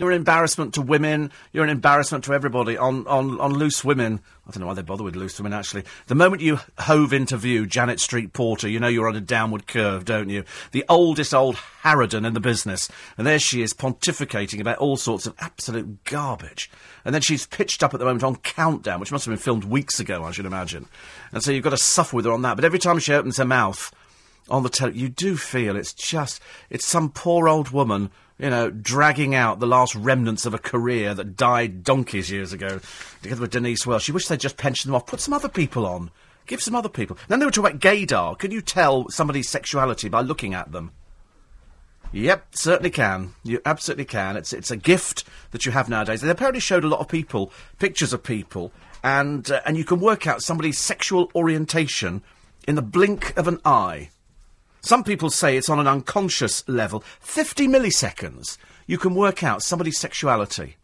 [0.00, 1.30] You're an embarrassment to women.
[1.52, 4.20] You're an embarrassment to everybody on, on, on loose women.
[4.46, 5.84] I don't know why they bother with loose women, actually.
[6.06, 9.66] The moment you hove into view Janet Street Porter, you know you're on a downward
[9.66, 10.44] curve, don't you?
[10.72, 12.88] The oldest old harridan in the business.
[13.18, 16.70] And there she is pontificating about all sorts of absolute garbage.
[17.04, 19.64] And then she's pitched up at the moment on Countdown, which must have been filmed
[19.64, 20.86] weeks ago, I should imagine.
[21.30, 22.54] And so you've got to suffer with her on that.
[22.54, 23.94] But every time she opens her mouth
[24.48, 26.40] on the telly, you do feel it's just,
[26.70, 28.10] it's some poor old woman
[28.40, 32.80] you know, dragging out the last remnants of a career that died donkeys years ago,
[33.22, 34.02] together with Denise Welch.
[34.04, 35.06] She wished they'd just pension them off.
[35.06, 36.10] Put some other people on.
[36.46, 37.18] Give some other people.
[37.28, 38.38] Then they were talking about gaydar.
[38.38, 40.92] Can you tell somebody's sexuality by looking at them?
[42.12, 43.34] Yep, certainly can.
[43.44, 44.36] You absolutely can.
[44.36, 46.22] It's it's a gift that you have nowadays.
[46.22, 48.72] They apparently showed a lot of people pictures of people,
[49.04, 52.22] and uh, and you can work out somebody's sexual orientation
[52.66, 54.10] in the blink of an eye.
[54.80, 57.04] Some people say it's on an unconscious level.
[57.20, 58.56] 50 milliseconds,
[58.86, 60.76] you can work out somebody's sexuality.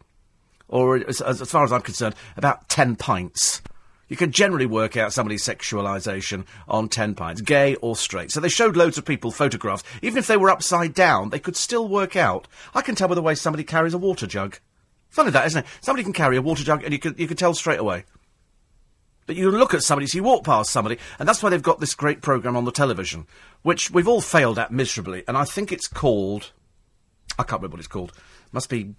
[0.67, 3.61] Or, as, as far as I'm concerned, about 10 pints.
[4.09, 8.31] You can generally work out somebody's sexualisation on 10 pints, gay or straight.
[8.31, 9.83] So they showed loads of people photographs.
[10.01, 12.47] Even if they were upside down, they could still work out.
[12.73, 14.59] I can tell by the way somebody carries a water jug.
[15.09, 15.69] Funny that, isn't it?
[15.81, 18.05] Somebody can carry a water jug and you can, you can tell straight away.
[19.27, 21.79] But you look at somebody, so you walk past somebody, and that's why they've got
[21.79, 23.27] this great programme on the television,
[23.61, 26.53] which we've all failed at miserably, and I think it's called.
[27.37, 28.13] I can't remember what it's called.
[28.51, 28.95] Must be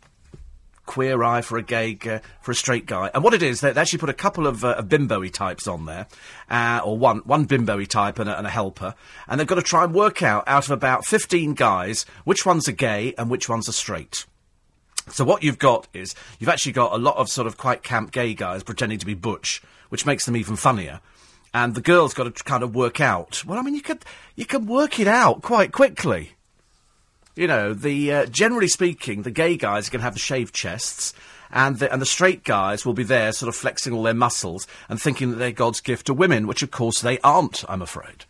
[0.85, 3.11] queer eye for a gay, uh, for a straight guy.
[3.13, 5.67] And what it is, they, they actually put a couple of, uh, of bimbo types
[5.67, 6.07] on there,
[6.51, 8.95] uh, or one one bimbo type and a, and a helper,
[9.27, 12.69] and they've got to try and work out out of about fifteen guys which ones
[12.69, 14.27] are gay and which ones are straight.
[15.09, 18.13] So what you've got is you've actually got a lot of sort of quite camp
[18.13, 21.01] gay guys pretending to be butch, which makes them even funnier.
[21.55, 23.45] And the girls got to kind of work out.
[23.45, 24.05] Well, I mean, you could
[24.37, 26.33] you can work it out quite quickly.
[27.35, 30.55] You know, the uh, generally speaking, the gay guys are going to have the shaved
[30.55, 31.15] chests,
[31.51, 34.67] and the, and the straight guys will be there, sort of flexing all their muscles
[34.89, 37.65] and thinking that they're God's gift to women, which of course they aren't.
[37.69, 38.25] I'm afraid.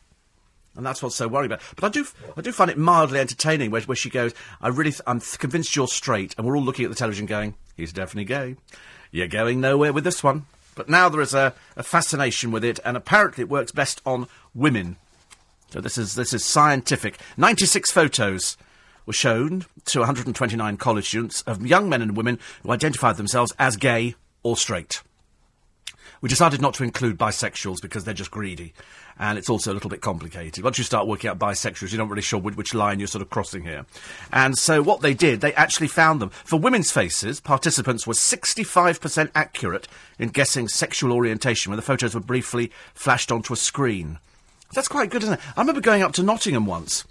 [0.76, 1.62] And that's what's so worrying about.
[1.74, 2.06] But I do,
[2.36, 5.38] I do find it mildly entertaining where, where she goes, I really, th- I'm th-
[5.40, 6.36] convinced you're straight.
[6.38, 8.54] And we're all looking at the television going, he's definitely gay.
[9.10, 10.46] You're going nowhere with this one.
[10.78, 14.28] But now there is a, a fascination with it, and apparently it works best on
[14.54, 14.96] women.
[15.70, 17.18] So this is, this is scientific.
[17.36, 18.56] 96 photos
[19.04, 23.76] were shown to 129 college students of young men and women who identified themselves as
[23.76, 24.14] gay
[24.44, 25.02] or straight.
[26.20, 28.72] We decided not to include bisexuals because they're just greedy.
[29.18, 30.62] And it's also a little bit complicated.
[30.62, 33.30] Once you start working out bisexuals, you're not really sure which, line you're sort of
[33.30, 33.86] crossing here.
[34.32, 36.30] And so what they did, they actually found them.
[36.30, 39.88] For women's faces, participants were 65% accurate
[40.18, 44.18] in guessing sexual orientation when the photos were briefly flashed onto a screen.
[44.72, 45.40] That's quite good, isn't it?
[45.56, 47.04] I remember going up to Nottingham once.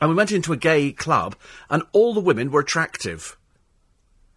[0.00, 1.36] And we went into a gay club,
[1.70, 3.36] and all the women were attractive.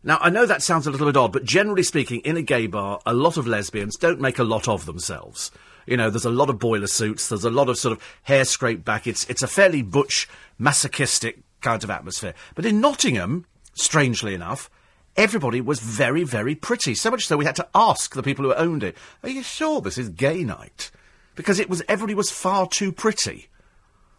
[0.04, 2.68] Now, I know that sounds a little bit odd, but generally speaking, in a gay
[2.68, 5.52] bar, a lot of lesbians don't make a lot of themselves.
[5.86, 8.46] You know, there's a lot of boiler suits, there's a lot of sort of hair
[8.46, 9.08] scraped back.
[9.08, 10.28] It's, it's a fairly butch,
[10.60, 12.34] masochistic kind of atmosphere.
[12.56, 14.70] But in Nottingham, strangely enough,
[15.16, 16.94] everybody was very, very pretty.
[16.94, 19.82] So much so we had to ask the people who owned it, Are you sure
[19.82, 20.92] this is gay night?
[21.36, 23.48] Because it was, everybody was far too pretty.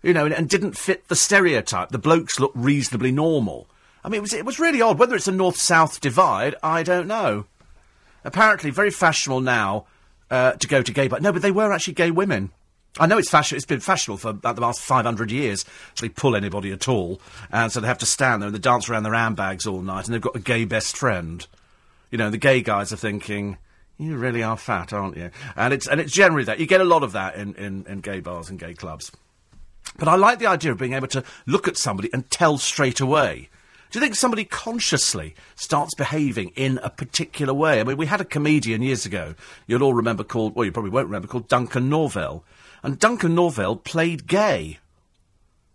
[0.03, 1.91] You know, and, and didn't fit the stereotype.
[1.91, 3.69] The blokes looked reasonably normal.
[4.09, 4.99] I mean, it was, it was really odd.
[4.99, 7.45] Whether it's a north-south divide, I don't know.
[8.25, 9.85] Apparently, very fashionable now
[10.31, 11.21] uh, to go to gay bars.
[11.21, 12.51] No, but they were actually gay women.
[12.99, 13.57] I know it's fashion.
[13.57, 17.21] It's been fashionable for about the last 500 years to pull anybody at all,
[17.53, 20.07] and so they have to stand there and they dance around their handbags all night,
[20.07, 21.47] and they've got a gay best friend.
[22.11, 23.59] You know, the gay guys are thinking,
[23.99, 26.85] "You really are fat, aren't you?" And it's and it's generally that you get a
[26.85, 29.13] lot of that in, in, in gay bars and gay clubs.
[29.99, 33.01] But I like the idea of being able to look at somebody and tell straight
[33.01, 33.51] away.
[33.91, 37.81] Do you think somebody consciously starts behaving in a particular way?
[37.81, 39.35] I mean, we had a comedian years ago,
[39.67, 42.43] you'll all remember called, well, you probably won't remember, called Duncan Norvelle.
[42.83, 44.79] And Duncan Norvelle played gay.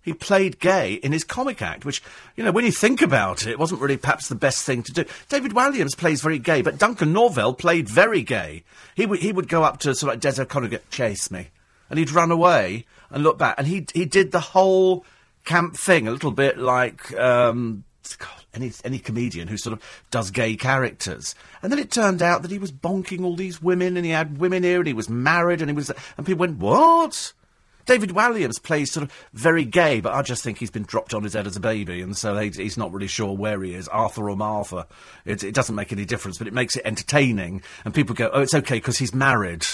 [0.04, 2.04] He played gay in his comic act, which,
[2.36, 5.06] you know, when you think about it, wasn't really perhaps the best thing to do.
[5.30, 8.64] David Walliams plays very gay, but Duncan Norvelle played very gay.
[8.96, 11.48] He, w- he would go up to sort of like Des O'Connor chase me.
[11.90, 13.56] And he'd run away and look back.
[13.58, 15.06] And he, he did the whole
[15.46, 17.86] camp thing, a little bit like, um,
[18.18, 21.36] God, any any comedian who sort of does gay characters.
[21.62, 24.38] And then it turned out that he was bonking all these women, and he had
[24.40, 27.34] women here, and he was married, and he was, and people went, "What?"
[27.86, 31.24] David Walliams plays sort of very gay, but I just think he's been dropped on
[31.24, 33.90] his head as a baby, and so he, he's not really sure where he is,
[33.90, 34.88] Arthur or Martha.
[35.26, 38.42] It, it doesn't make any difference, but it makes it entertaining, and people go, "Oh,
[38.42, 39.66] it's okay because he's married."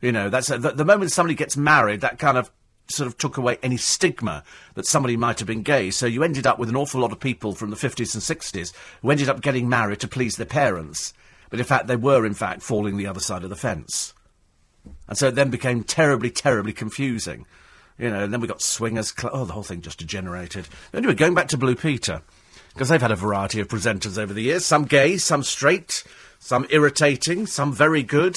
[0.00, 2.50] You know, that's the, the moment somebody gets married, that kind of
[2.88, 4.42] sort of took away any stigma
[4.74, 5.90] that somebody might have been gay.
[5.90, 8.72] So you ended up with an awful lot of people from the 50s and 60s
[9.00, 11.14] who ended up getting married to please their parents.
[11.50, 14.14] But in fact, they were, in fact, falling the other side of the fence.
[15.08, 17.46] And so it then became terribly, terribly confusing.
[17.98, 19.14] You know, and then we got swingers.
[19.16, 20.68] Cl- oh, the whole thing just degenerated.
[20.94, 22.22] Anyway, going back to Blue Peter,
[22.72, 26.04] because they've had a variety of presenters over the years some gay, some straight,
[26.38, 28.36] some irritating, some very good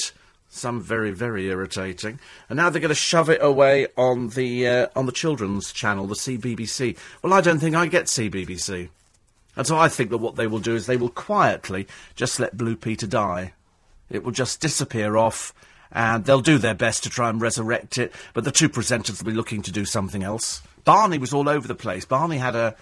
[0.56, 2.18] some very very irritating.
[2.48, 6.06] And now they're going to shove it away on the uh, on the children's channel,
[6.06, 6.96] the CBBC.
[7.22, 8.88] Well, I don't think I get CBBC,
[9.56, 12.56] and so I think that what they will do is they will quietly just let
[12.56, 13.52] Blue Peter die.
[14.10, 15.52] It will just disappear off.
[15.92, 19.30] And they'll do their best to try and resurrect it, but the two presenters will
[19.30, 20.60] be looking to do something else.
[20.84, 22.04] Barney was all over the place.
[22.04, 22.74] Barney had a,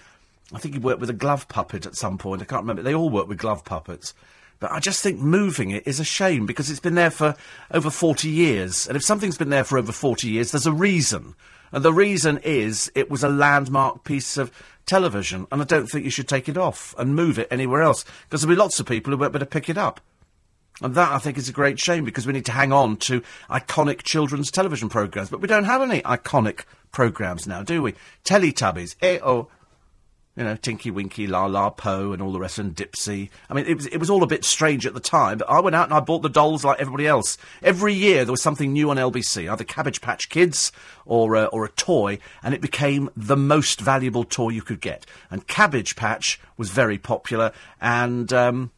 [0.51, 2.41] I think he worked with a glove puppet at some point.
[2.41, 2.81] I can't remember.
[2.81, 4.13] They all work with glove puppets.
[4.59, 7.35] But I just think moving it is a shame because it's been there for
[7.71, 8.87] over 40 years.
[8.87, 11.35] And if something's been there for over 40 years, there's a reason.
[11.71, 14.51] And the reason is it was a landmark piece of
[14.85, 15.47] television.
[15.51, 18.41] And I don't think you should take it off and move it anywhere else because
[18.41, 19.99] there'll be lots of people who won't be able to pick it up.
[20.81, 23.21] And that, I think, is a great shame because we need to hang on to
[23.49, 25.29] iconic children's television programmes.
[25.29, 27.95] But we don't have any iconic programmes now, do we?
[28.25, 28.95] Teletubbies.
[29.01, 29.47] Eh, oh.
[30.35, 33.29] You know, Tinky Winky, Laa-Laa Po, and all the rest, and Dipsy.
[33.49, 35.61] I mean, it was, it was all a bit strange at the time, but I
[35.61, 37.37] went out and I bought the dolls like everybody else.
[37.63, 40.73] Every year there was something new on LBC, either Cabbage Patch Kids
[41.05, 45.05] or, uh, or a toy, and it became the most valuable toy you could get.
[45.31, 48.71] And Cabbage Patch was very popular, and, um,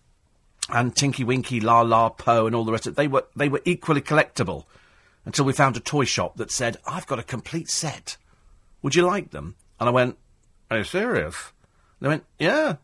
[0.69, 3.61] and Tinky Winky, Laa-Laa Po, and all the rest of it, they were, they were
[3.65, 4.65] equally collectible
[5.25, 8.15] until we found a toy shop that said, I've got a complete set.
[8.81, 9.55] Would you like them?
[9.79, 10.17] And I went,
[10.69, 11.51] Are you serious?
[11.99, 12.75] They went, Yeah.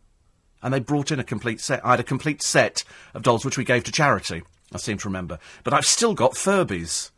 [0.62, 1.86] And they brought in a complete set.
[1.86, 5.10] I had a complete set of dolls which we gave to charity, I seem to
[5.10, 5.38] remember.
[5.66, 7.12] But I've still got Furbies.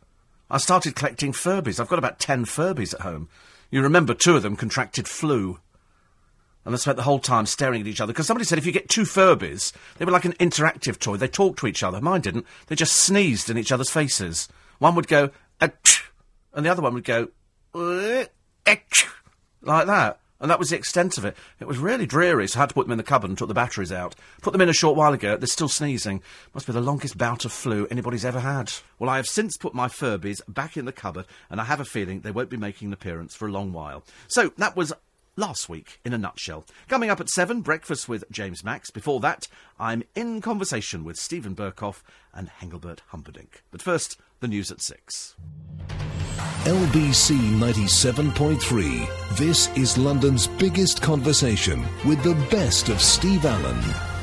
[0.50, 1.78] I started collecting Furbies.
[1.78, 3.28] I've got about ten Furbies at home.
[3.70, 5.60] You remember two of them contracted flu.
[6.64, 8.12] And they spent the whole time staring at each other.
[8.12, 11.16] Because somebody said if you get two Furbies, they were like an interactive toy.
[11.16, 12.00] They talked to each other.
[12.00, 12.46] Mine didn't.
[12.66, 14.48] They just sneezed in each other's faces.
[14.80, 15.72] One would go, and
[16.54, 17.28] the other one would go,
[17.72, 18.32] like
[19.86, 20.18] that.
[20.40, 21.36] And that was the extent of it.
[21.60, 23.48] It was really dreary, so I had to put them in the cupboard and took
[23.48, 24.14] the batteries out.
[24.42, 25.36] Put them in a short while ago.
[25.36, 26.22] They're still sneezing.
[26.54, 28.72] Must be the longest bout of flu anybody's ever had.
[28.98, 31.84] Well, I have since put my Furbies back in the cupboard, and I have a
[31.84, 34.04] feeling they won't be making an appearance for a long while.
[34.28, 34.92] So, that was
[35.36, 36.64] last week in a nutshell.
[36.88, 38.90] Coming up at seven, breakfast with James Max.
[38.90, 42.02] Before that, I'm in conversation with Steven Berkoff
[42.34, 43.62] and Engelbert Humperdinck.
[43.70, 45.36] But first, the news at six.
[46.64, 49.36] LBC 97.3.
[49.36, 54.15] This is London's biggest conversation with the best of Steve Allen.